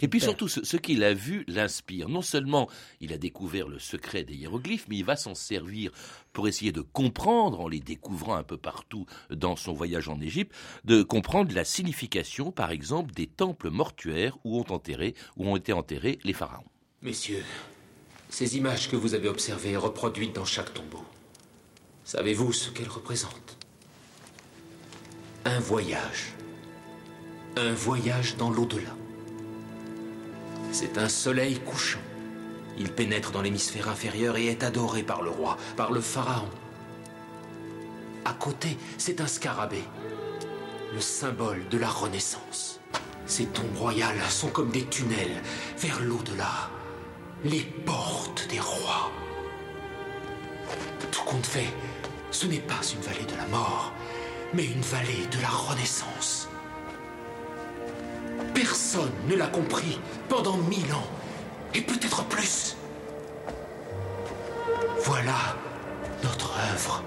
Et 0.00 0.08
puis 0.08 0.20
surtout, 0.20 0.48
ce, 0.48 0.76
qu'il 0.76 1.02
a 1.02 1.14
vu 1.14 1.44
l'inspire. 1.48 2.08
Non 2.08 2.22
seulement 2.22 2.68
il 3.00 3.12
a 3.12 3.18
découvert 3.18 3.68
le 3.68 3.78
secret 3.78 4.22
des 4.22 4.34
hiéroglyphes, 4.34 4.86
mais 4.88 4.96
il 4.96 5.04
va 5.04 5.16
s'en 5.16 5.34
servir 5.34 5.90
pour 6.32 6.48
essayer 6.48 6.72
de 6.72 6.80
comprendre, 6.80 7.60
en 7.60 7.68
les 7.68 7.80
découvrant 7.80 8.36
un 8.36 8.44
peu 8.44 8.56
partout 8.56 9.06
dans 9.30 9.56
son 9.56 9.72
voyage 9.72 10.08
en 10.08 10.20
Égypte, 10.20 10.54
de 10.84 11.02
comprendre 11.02 11.54
la 11.54 11.64
signification, 11.64 12.52
par 12.52 12.70
exemple, 12.70 13.12
des 13.14 13.26
temples 13.26 13.70
mortuaires 13.70 14.38
où 14.44 14.58
ont, 14.58 14.72
enterré, 14.72 15.14
où 15.36 15.48
ont 15.48 15.56
été 15.56 15.72
enterrés 15.72 16.18
les 16.24 16.32
pharaons. 16.32 16.64
Messieurs, 17.02 17.44
ces 18.30 18.56
images 18.56 18.88
que 18.88 18.96
vous 18.96 19.14
avez 19.14 19.28
observées 19.28 19.76
reproduites 19.76 20.34
dans 20.34 20.44
chaque 20.44 20.72
tombeau, 20.72 21.04
savez-vous 22.04 22.52
ce 22.52 22.70
qu'elles 22.70 22.88
représentent? 22.88 23.63
Un 25.46 25.60
voyage. 25.60 26.32
Un 27.58 27.74
voyage 27.74 28.36
dans 28.36 28.48
l'au-delà. 28.48 28.96
C'est 30.72 30.96
un 30.96 31.10
soleil 31.10 31.60
couchant. 31.60 32.00
Il 32.78 32.90
pénètre 32.90 33.30
dans 33.30 33.42
l'hémisphère 33.42 33.90
inférieur 33.90 34.38
et 34.38 34.46
est 34.46 34.64
adoré 34.64 35.02
par 35.02 35.20
le 35.20 35.28
roi, 35.28 35.58
par 35.76 35.92
le 35.92 36.00
pharaon. 36.00 36.48
À 38.24 38.32
côté, 38.32 38.78
c'est 38.96 39.20
un 39.20 39.26
scarabée, 39.26 39.84
le 40.94 41.00
symbole 41.00 41.68
de 41.68 41.76
la 41.76 41.90
Renaissance. 41.90 42.80
Ces 43.26 43.44
tombes 43.44 43.76
royales 43.76 44.20
sont 44.30 44.48
comme 44.48 44.70
des 44.70 44.86
tunnels 44.86 45.42
vers 45.76 46.00
l'au-delà, 46.00 46.70
les 47.44 47.64
portes 47.84 48.48
des 48.48 48.60
rois. 48.60 49.12
Tout 51.12 51.24
compte 51.24 51.46
fait, 51.46 51.72
ce 52.30 52.46
n'est 52.46 52.60
pas 52.60 52.80
une 52.94 53.02
vallée 53.02 53.26
de 53.30 53.36
la 53.36 53.46
mort, 53.48 53.92
mais 54.54 54.64
une 54.64 54.80
vallée 54.80 55.26
de 55.30 55.40
la 55.42 55.48
Renaissance. 55.48 56.48
Personne 58.54 59.12
ne 59.28 59.34
l'a 59.34 59.48
compris 59.48 60.00
pendant 60.28 60.56
mille 60.56 60.92
ans, 60.92 61.08
et 61.74 61.80
peut-être 61.80 62.24
plus. 62.24 62.76
Voilà 65.04 65.56
notre 66.22 66.52
œuvre. 66.72 67.02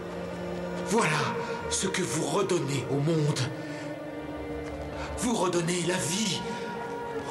Voilà 0.88 1.18
ce 1.70 1.88
que 1.88 2.02
vous 2.02 2.26
redonnez 2.26 2.86
au 2.92 2.96
monde. 2.96 3.40
Vous 5.18 5.36
redonnez 5.36 5.82
la 5.88 5.96
vie 5.96 6.42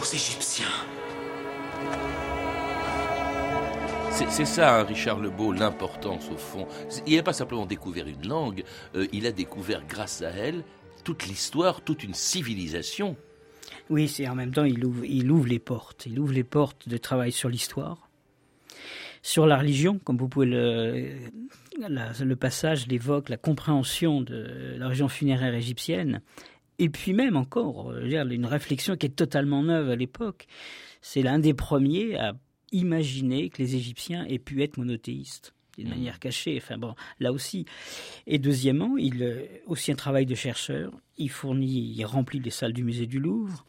aux 0.00 0.04
Égyptiens. 0.04 0.66
C'est 4.16 4.46
ça, 4.46 4.78
hein, 4.78 4.84
Richard 4.84 5.20
Lebeau, 5.20 5.52
l'importance 5.52 6.30
au 6.30 6.38
fond. 6.38 6.66
Il 7.06 7.16
n'a 7.16 7.22
pas 7.22 7.34
simplement 7.34 7.66
découvert 7.66 8.06
une 8.06 8.26
langue, 8.26 8.64
euh, 8.94 9.06
il 9.12 9.26
a 9.26 9.32
découvert 9.32 9.86
grâce 9.86 10.22
à 10.22 10.30
elle 10.30 10.64
toute 11.04 11.26
l'histoire, 11.26 11.82
toute 11.82 12.02
une 12.02 12.14
civilisation. 12.14 13.16
Oui, 13.90 14.08
c'est 14.08 14.26
en 14.26 14.34
même 14.34 14.52
temps, 14.52 14.64
il 14.64 14.82
ouvre, 14.86 15.04
il 15.04 15.30
ouvre 15.30 15.46
les 15.46 15.58
portes. 15.58 16.06
Il 16.06 16.18
ouvre 16.18 16.32
les 16.32 16.44
portes 16.44 16.88
de 16.88 16.96
travail 16.96 17.30
sur 17.30 17.50
l'histoire, 17.50 18.08
sur 19.20 19.46
la 19.46 19.58
religion, 19.58 19.98
comme 19.98 20.16
vous 20.16 20.28
pouvez 20.28 20.46
le, 20.46 21.12
le 21.78 22.36
passage 22.36 22.86
l'évoque, 22.86 23.28
la 23.28 23.36
compréhension 23.36 24.22
de 24.22 24.76
la 24.78 24.86
religion 24.86 25.08
funéraire 25.08 25.54
égyptienne, 25.54 26.22
et 26.78 26.88
puis 26.88 27.12
même 27.12 27.36
encore, 27.36 27.94
une 27.94 28.46
réflexion 28.46 28.96
qui 28.96 29.06
est 29.06 29.16
totalement 29.16 29.62
neuve 29.62 29.90
à 29.90 29.96
l'époque. 29.96 30.46
C'est 31.02 31.22
l'un 31.22 31.38
des 31.38 31.54
premiers 31.54 32.16
à 32.16 32.32
imaginer 32.72 33.50
que 33.50 33.62
les 33.62 33.76
Égyptiens 33.76 34.24
aient 34.26 34.38
pu 34.38 34.62
être 34.62 34.76
monothéistes 34.78 35.54
d'une 35.76 35.88
mmh. 35.88 35.90
manière 35.90 36.18
cachée. 36.18 36.58
Enfin 36.62 36.78
bon, 36.78 36.94
là 37.20 37.32
aussi. 37.32 37.66
Et 38.26 38.38
deuxièmement, 38.38 38.96
il 38.96 39.22
euh, 39.22 39.44
aussi 39.66 39.92
un 39.92 39.96
travail 39.96 40.26
de 40.26 40.34
chercheur. 40.34 40.92
Il 41.18 41.30
fournit, 41.30 41.94
il 41.96 42.04
remplit 42.04 42.40
les 42.40 42.50
salles 42.50 42.72
du 42.72 42.84
musée 42.84 43.06
du 43.06 43.18
Louvre. 43.18 43.64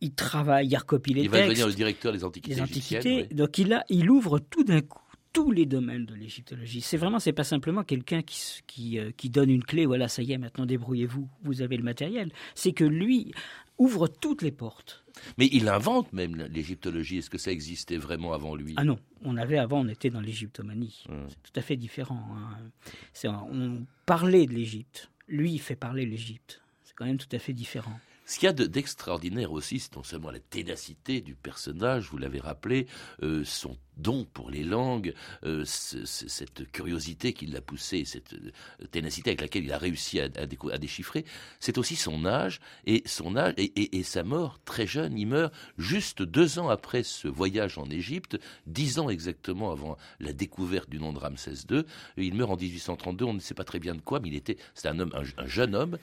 Il 0.00 0.14
travaille, 0.14 0.68
il 0.68 0.76
recopie 0.76 1.14
les 1.14 1.22
textes. 1.22 1.34
Il 1.34 1.40
va 1.40 1.48
devenir 1.48 1.66
le 1.66 1.74
directeur 1.74 2.12
des 2.12 2.24
antiquités. 2.24 2.60
antiquités. 2.60 3.24
Donc 3.32 3.58
il 3.58 3.72
a, 3.72 3.84
il 3.88 4.10
ouvre 4.10 4.38
tout 4.38 4.64
d'un 4.64 4.80
coup 4.80 5.02
tous 5.32 5.50
les 5.50 5.66
domaines 5.66 6.06
de 6.06 6.14
l'égyptologie. 6.14 6.80
C'est 6.80 6.96
vraiment, 6.96 7.18
c'est 7.18 7.32
pas 7.32 7.44
simplement 7.44 7.84
quelqu'un 7.84 8.22
qui, 8.22 8.40
qui, 8.66 8.98
euh, 8.98 9.10
qui, 9.16 9.28
donne 9.28 9.50
une 9.50 9.62
clé, 9.62 9.84
voilà, 9.86 10.08
ça 10.08 10.22
y 10.22 10.32
est, 10.32 10.38
maintenant 10.38 10.64
débrouillez-vous, 10.64 11.28
vous 11.42 11.62
avez 11.62 11.76
le 11.76 11.82
matériel. 11.82 12.32
C'est 12.54 12.72
que 12.72 12.84
lui 12.84 13.32
ouvre 13.78 14.08
toutes 14.08 14.42
les 14.42 14.52
portes. 14.52 15.04
Mais 15.36 15.48
il 15.52 15.68
invente 15.68 16.12
même 16.12 16.36
l'égyptologie. 16.36 17.18
Est-ce 17.18 17.30
que 17.30 17.38
ça 17.38 17.50
existait 17.50 17.96
vraiment 17.96 18.32
avant 18.32 18.54
lui? 18.54 18.74
Ah 18.76 18.84
non, 18.84 18.98
on 19.22 19.36
avait 19.36 19.58
avant, 19.58 19.80
on 19.80 19.88
était 19.88 20.10
dans 20.10 20.20
l'égyptomanie. 20.20 21.04
C'est 21.28 21.42
tout 21.42 21.58
à 21.58 21.62
fait 21.62 21.76
différent. 21.76 22.22
Hein. 22.36 23.38
On 23.50 23.84
parlait 24.06 24.46
de 24.46 24.52
l'Égypte. 24.52 25.10
Lui, 25.26 25.52
il 25.52 25.58
fait 25.58 25.76
parler 25.76 26.06
l'Égypte. 26.06 26.60
C'est 26.84 26.94
quand 26.94 27.04
même 27.04 27.18
tout 27.18 27.28
à 27.32 27.38
fait 27.38 27.52
différent. 27.52 27.98
Ce 28.28 28.38
qu'il 28.38 28.46
y 28.46 28.50
a 28.50 28.52
d'extraordinaire 28.52 29.52
aussi, 29.52 29.80
c'est 29.80 29.96
non 29.96 30.02
seulement 30.02 30.30
la 30.30 30.38
ténacité 30.38 31.22
du 31.22 31.34
personnage, 31.34 32.10
vous 32.10 32.18
l'avez 32.18 32.40
rappelé, 32.40 32.86
euh, 33.22 33.42
son 33.42 33.78
don 33.96 34.26
pour 34.32 34.50
les 34.50 34.64
langues, 34.64 35.14
euh, 35.44 35.64
cette 35.64 36.70
curiosité 36.70 37.32
qui 37.32 37.46
l'a 37.46 37.62
poussé, 37.62 38.04
cette 38.04 38.34
euh, 38.34 38.86
ténacité 38.90 39.30
avec 39.30 39.40
laquelle 39.40 39.64
il 39.64 39.72
a 39.72 39.78
réussi 39.78 40.20
à, 40.20 40.28
déchiffrer, 40.28 41.24
c'est 41.58 41.78
aussi 41.78 41.96
son 41.96 42.26
âge 42.26 42.60
et 42.84 43.02
son 43.06 43.34
âge 43.34 43.54
et, 43.56 44.02
sa 44.02 44.22
mort 44.24 44.58
très 44.64 44.86
jeune. 44.86 45.18
Il 45.18 45.26
meurt 45.28 45.52
juste 45.78 46.22
deux 46.22 46.58
ans 46.58 46.68
après 46.68 47.04
ce 47.04 47.28
voyage 47.28 47.78
en 47.78 47.86
Égypte, 47.86 48.38
dix 48.66 48.98
ans 48.98 49.08
exactement 49.08 49.72
avant 49.72 49.96
la 50.20 50.34
découverte 50.34 50.90
du 50.90 50.98
nom 50.98 51.14
de 51.14 51.18
Ramsès 51.18 51.64
II. 51.70 51.82
Il 52.18 52.34
meurt 52.34 52.50
en 52.50 52.56
1832. 52.56 53.24
On 53.24 53.34
ne 53.34 53.40
sait 53.40 53.54
pas 53.54 53.64
très 53.64 53.80
bien 53.80 53.94
de 53.94 54.02
quoi, 54.02 54.20
mais 54.20 54.28
il 54.28 54.34
était, 54.34 54.58
c'est 54.74 54.88
un 54.88 55.00
homme, 55.00 55.12
un 55.14 55.46
jeune 55.46 55.74
homme 55.74 55.98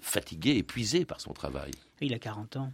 fatigué, 0.00 0.56
épuisé 0.56 1.04
par 1.04 1.20
son 1.20 1.32
travail. 1.32 1.72
Il 2.00 2.14
a 2.14 2.18
40 2.18 2.56
ans. 2.56 2.72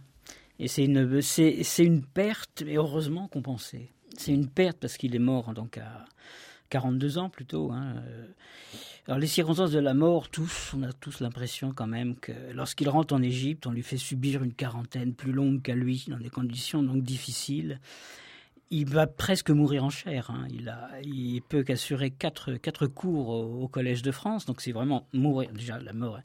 Et 0.59 0.67
c'est 0.67 0.85
une, 0.85 1.21
c'est, 1.21 1.63
une 1.79 2.03
perte, 2.03 2.63
mais 2.65 2.75
heureusement 2.75 3.27
compensée. 3.27 3.91
C'est 4.17 4.31
une 4.31 4.47
perte 4.47 4.77
parce 4.79 4.97
qu'il 4.97 5.15
est 5.15 5.19
mort 5.19 5.53
donc 5.53 5.77
à 5.77 6.05
42 6.69 7.17
ans 7.17 7.29
plutôt. 7.29 7.71
Hein. 7.71 7.95
Alors 9.07 9.19
les 9.19 9.27
circonstances 9.27 9.71
de 9.71 9.79
la 9.79 9.93
mort, 9.93 10.29
tous, 10.29 10.73
on 10.75 10.83
a 10.83 10.93
tous 10.93 11.19
l'impression 11.19 11.73
quand 11.73 11.87
même 11.87 12.15
que 12.15 12.31
lorsqu'il 12.53 12.87
rentre 12.87 13.13
en 13.13 13.21
Égypte, 13.21 13.67
on 13.67 13.71
lui 13.71 13.83
fait 13.83 13.97
subir 13.97 14.43
une 14.43 14.53
quarantaine 14.53 15.13
plus 15.13 15.33
longue 15.33 15.61
qu'à 15.61 15.75
lui, 15.75 16.05
dans 16.07 16.17
des 16.17 16.29
conditions 16.29 16.81
donc 16.81 17.03
difficiles. 17.03 17.81
Il 18.71 18.89
va 18.89 19.05
presque 19.05 19.51
mourir 19.51 19.83
en 19.83 19.89
chair. 19.89 20.31
Hein. 20.31 20.47
Il, 20.49 20.69
a, 20.69 20.89
il 21.03 21.41
peut 21.41 21.63
qu'assurer 21.63 22.11
quatre, 22.11 22.53
quatre 22.53 22.87
cours 22.87 23.29
au, 23.29 23.63
au 23.63 23.67
Collège 23.67 24.01
de 24.01 24.11
France, 24.11 24.45
donc 24.45 24.61
c'est 24.61 24.71
vraiment 24.71 25.07
mourir. 25.13 25.51
Déjà, 25.53 25.79
la 25.79 25.93
mort 25.93 26.19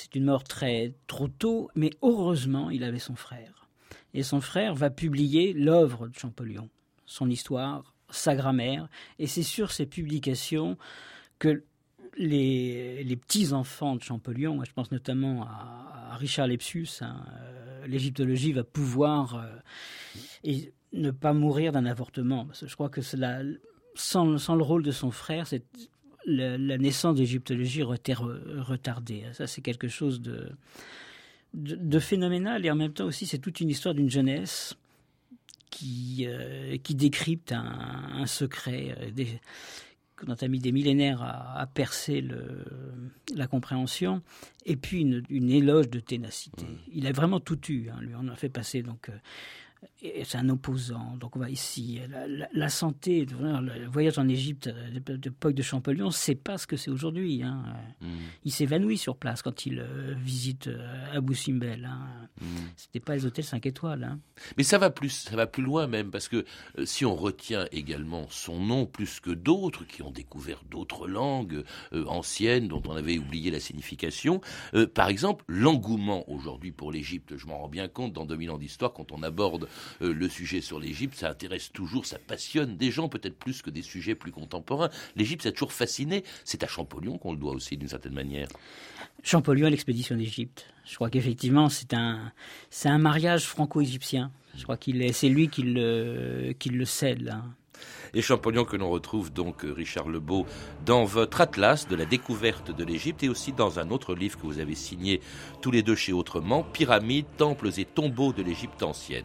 c'est 0.00 0.14
une 0.14 0.24
mort 0.24 0.44
très 0.44 0.94
trop 1.06 1.28
tôt, 1.28 1.70
mais 1.74 1.90
heureusement, 2.02 2.70
il 2.70 2.84
avait 2.84 2.98
son 2.98 3.16
frère. 3.16 3.68
Et 4.14 4.22
son 4.22 4.40
frère 4.40 4.74
va 4.74 4.90
publier 4.90 5.52
l'œuvre 5.52 6.08
de 6.08 6.14
Champollion, 6.14 6.68
son 7.06 7.28
histoire, 7.28 7.94
sa 8.08 8.34
grammaire, 8.34 8.88
et 9.18 9.26
c'est 9.26 9.42
sur 9.42 9.72
ces 9.72 9.86
publications 9.86 10.78
que 11.38 11.64
les, 12.16 13.16
petits-enfants 13.16 13.96
de 13.96 14.02
Champollion, 14.02 14.62
je 14.64 14.72
pense 14.72 14.90
notamment 14.90 15.44
à, 15.44 16.16
Richard 16.16 16.48
Lepsus, 16.48 17.02
hein, 17.02 17.24
euh, 17.38 17.86
l'égyptologie 17.86 18.52
va 18.52 18.64
pouvoir 18.64 19.36
euh, 19.36 19.46
et 20.42 20.72
ne 20.92 21.12
pas 21.12 21.32
mourir 21.32 21.72
d'un 21.72 21.86
avortement. 21.86 22.48
Je 22.60 22.74
crois 22.74 22.88
que 22.88 23.00
sans, 23.00 24.38
sans, 24.38 24.56
le 24.56 24.62
rôle 24.62 24.82
de 24.82 24.90
son 24.90 25.12
frère, 25.12 25.46
c'est 25.46 25.64
la, 26.30 26.78
naissance 26.78 27.16
d'égyptologie 27.16 27.82
retardée. 27.82 29.24
Ça, 29.32 29.46
c'est 29.46 29.60
quelque 29.60 29.88
chose 29.88 30.20
de, 30.20 30.52
de, 31.54 31.98
phénoménal 31.98 32.64
et 32.64 32.70
en 32.70 32.76
même 32.76 32.92
temps 32.92 33.06
aussi, 33.06 33.26
c'est 33.26 33.38
toute 33.38 33.60
une 33.60 33.70
histoire 33.70 33.94
d'une 33.94 34.10
jeunesse 34.10 34.76
qui, 35.70 36.26
euh, 36.26 36.76
qui 36.78 36.94
décrypte 36.94 37.52
un, 37.52 38.26
secret 38.26 38.94
euh, 38.98 39.10
des, 39.10 39.40
dont 40.26 40.34
a 40.34 40.48
mis 40.48 40.58
des 40.58 40.72
millénaires 40.72 41.22
à, 41.22 41.66
percer 41.66 42.20
le, 42.20 42.64
la 43.34 43.46
compréhension, 43.46 44.22
et 44.66 44.76
puis 44.76 45.00
une, 45.00 45.50
éloge 45.50 45.88
de 45.88 46.00
ténacité. 46.00 46.64
Mmh. 46.64 46.78
Il 46.92 47.06
a 47.06 47.12
vraiment 47.12 47.40
tout 47.40 47.58
eu. 47.70 47.88
Hein, 47.88 48.00
lui, 48.00 48.12
on 48.20 48.28
a 48.28 48.36
fait 48.36 48.50
passer 48.50 48.82
donc 48.82 49.10
euh, 50.04 50.08
c'est 50.24 50.38
un 50.38 50.48
opposant. 50.48 51.16
Donc 51.18 51.36
on 51.36 51.38
va 51.38 51.50
ici. 51.50 52.00
La, 52.52 52.68
santé, 52.68 53.26
le 53.26 53.86
voyage 53.88 54.18
en 54.18 54.28
Égypte 54.28 54.68
de 54.68 55.14
l'époque 55.14 55.54
de 55.54 55.62
Champollion, 55.62 56.10
c'est 56.10 56.34
pas 56.34 56.58
ce 56.58 56.66
que 56.66 56.76
c'est 56.76 56.90
aujourd'hui. 56.90 57.42
Hein. 57.42 57.64
Mm. 58.00 58.06
Il 58.44 58.52
s'évanouit 58.52 58.98
sur 58.98 59.16
place 59.16 59.42
quand 59.42 59.66
il 59.66 59.80
euh, 59.80 60.14
visite 60.16 60.68
euh, 60.68 61.16
Abu 61.16 61.34
Simbel. 61.34 61.84
Hein. 61.84 62.28
Mm. 62.40 62.46
C'était 62.76 63.00
pas 63.00 63.14
les 63.14 63.26
hôtels 63.26 63.44
5 63.44 63.64
étoiles. 63.66 64.04
Hein. 64.04 64.20
Mais 64.56 64.62
ça 64.62 64.78
va 64.78 64.90
plus, 64.90 65.10
ça 65.10 65.36
va 65.36 65.46
plus 65.46 65.62
loin 65.62 65.86
même, 65.86 66.10
parce 66.10 66.28
que 66.28 66.44
euh, 66.78 66.84
si 66.84 67.04
on 67.04 67.14
retient 67.14 67.66
également 67.72 68.26
son 68.30 68.60
nom 68.60 68.86
plus 68.86 69.20
que 69.20 69.30
d'autres 69.30 69.84
qui 69.84 70.02
ont 70.02 70.10
découvert 70.10 70.62
d'autres 70.70 71.06
langues 71.06 71.64
anciennes 71.92 72.68
dont 72.68 72.82
on 72.86 72.92
avait 72.94 73.18
oublié 73.18 73.50
la 73.50 73.60
signification, 73.60 74.40
par 74.94 75.08
exemple 75.08 75.44
l'engouement 75.48 76.28
aujourd'hui 76.30 76.72
pour 76.72 76.92
l'Égypte, 76.92 77.36
je 77.36 77.46
m'en 77.46 77.58
rends 77.58 77.68
bien 77.68 77.88
compte 77.88 78.12
dans 78.12 78.26
2000 78.26 78.50
ans 78.50 78.58
d'histoire 78.58 78.92
quand 78.92 79.12
on 79.12 79.22
aborde 79.22 79.64
euh, 79.64 79.66
le 80.00 80.28
sujet 80.28 80.60
sur 80.60 80.80
l'Égypte, 80.80 81.16
ça 81.16 81.30
intéresse 81.30 81.72
toujours, 81.72 82.06
ça 82.06 82.18
passionne 82.18 82.76
des 82.76 82.90
gens, 82.90 83.08
peut-être 83.08 83.38
plus 83.38 83.62
que 83.62 83.70
des 83.70 83.82
sujets 83.82 84.14
plus 84.14 84.32
contemporains. 84.32 84.90
L'Égypte, 85.16 85.42
ça 85.42 85.50
a 85.50 85.52
toujours 85.52 85.72
fasciné. 85.72 86.24
C'est 86.44 86.62
à 86.62 86.66
Champollion 86.66 87.18
qu'on 87.18 87.32
le 87.32 87.38
doit 87.38 87.52
aussi, 87.52 87.76
d'une 87.76 87.88
certaine 87.88 88.14
manière. 88.14 88.48
Champollion 89.22 89.66
à 89.66 89.70
l'expédition 89.70 90.16
d'Égypte. 90.16 90.66
Je 90.84 90.94
crois 90.94 91.10
qu'effectivement, 91.10 91.68
c'est 91.68 91.94
un, 91.94 92.32
un 92.84 92.98
mariage 92.98 93.44
franco-égyptien. 93.44 94.30
Je 94.56 94.64
crois 94.64 94.76
qu'il 94.76 95.02
est, 95.02 95.12
c'est 95.12 95.28
lui 95.28 95.48
qui 95.48 95.62
le, 95.62 96.54
qui 96.58 96.70
le. 96.70 96.84
Hein 97.30 97.54
et 98.14 98.22
Champollion 98.22 98.64
que 98.64 98.76
l'on 98.76 98.90
retrouve 98.90 99.32
donc, 99.32 99.64
euh, 99.64 99.72
Richard 99.72 100.08
Lebeau, 100.08 100.46
dans 100.84 101.04
votre 101.04 101.40
atlas 101.40 101.86
de 101.88 101.96
la 101.96 102.04
découverte 102.04 102.74
de 102.74 102.84
l'Égypte 102.84 103.22
et 103.22 103.28
aussi 103.28 103.52
dans 103.52 103.78
un 103.78 103.90
autre 103.90 104.14
livre 104.14 104.38
que 104.38 104.46
vous 104.46 104.58
avez 104.58 104.74
signé 104.74 105.20
tous 105.60 105.70
les 105.70 105.82
deux 105.82 105.94
chez 105.94 106.12
Autrement, 106.12 106.62
Pyramides, 106.62 107.26
temples 107.36 107.70
et 107.78 107.84
tombeaux 107.84 108.32
de 108.32 108.42
l'Égypte 108.42 108.82
ancienne. 108.82 109.24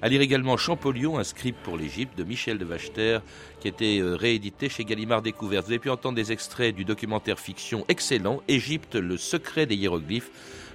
À 0.00 0.08
lire 0.08 0.20
également 0.20 0.56
Champollion, 0.56 1.18
un 1.18 1.22
pour 1.64 1.76
l'Égypte 1.76 2.16
de 2.16 2.24
Michel 2.24 2.58
de 2.58 2.64
Vachter, 2.64 3.18
qui 3.60 3.68
a 3.68 3.70
été 3.70 3.98
euh, 3.98 4.14
réédité 4.14 4.68
chez 4.68 4.84
Gallimard 4.84 5.22
Découverte. 5.22 5.66
Vous 5.66 5.72
avez 5.72 5.78
pu 5.78 5.90
entendre 5.90 6.16
des 6.16 6.32
extraits 6.32 6.74
du 6.74 6.84
documentaire 6.84 7.38
fiction 7.38 7.84
excellent, 7.88 8.40
Égypte, 8.48 8.94
le 8.94 9.16
secret 9.16 9.66
des 9.66 9.76
hiéroglyphes 9.76 10.30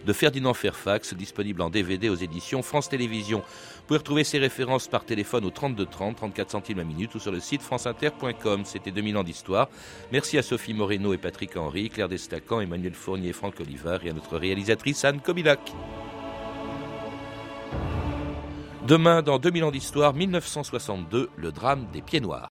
de 0.08 0.14
Ferdinand 0.14 0.54
Fairfax, 0.54 1.14
disponible 1.14 1.62
en 1.62 1.70
DVD 1.70 2.08
aux 2.08 2.16
éditions 2.16 2.62
France 2.62 2.88
Télévisions. 2.88 3.40
Vous 3.40 3.84
pouvez 3.88 3.98
retrouver 3.98 4.24
ces 4.24 4.40
références 4.40 4.88
par 4.88 5.04
téléphone 5.04 5.44
au 5.44 5.50
32 5.50 5.86
30, 5.86 6.16
34 6.16 6.52
centimes 6.52 6.78
la 6.78 6.86
minute 6.86 7.14
ou 7.14 7.20
sur 7.20 7.32
le 7.32 7.42
site 7.42 7.62
franceinter.com. 7.62 8.64
C'était 8.64 8.92
2000 8.92 9.18
ans 9.18 9.24
d'histoire. 9.24 9.68
Merci 10.14 10.38
à 10.38 10.44
Sophie 10.44 10.74
Moreno 10.74 11.14
et 11.14 11.18
Patrick 11.18 11.58
Henry, 11.58 11.90
Claire 11.90 12.08
Destacan, 12.08 12.62
Emmanuel 12.62 12.94
Fournier, 12.94 13.34
Franck 13.34 13.60
Oliver 13.60 13.98
et 14.04 14.10
à 14.10 14.14
notre 14.14 14.38
réalisatrice 14.38 15.04
Anne 15.04 15.20
Kobilac. 15.20 15.74
Demain, 18.88 19.22
dans 19.22 19.40
2000 19.40 19.66
ans 19.66 19.72
d'histoire, 19.72 20.14
1962, 20.14 21.30
le 21.36 21.52
drame 21.52 21.86
des 21.92 22.02
pieds 22.02 22.22
noirs. 22.22 22.46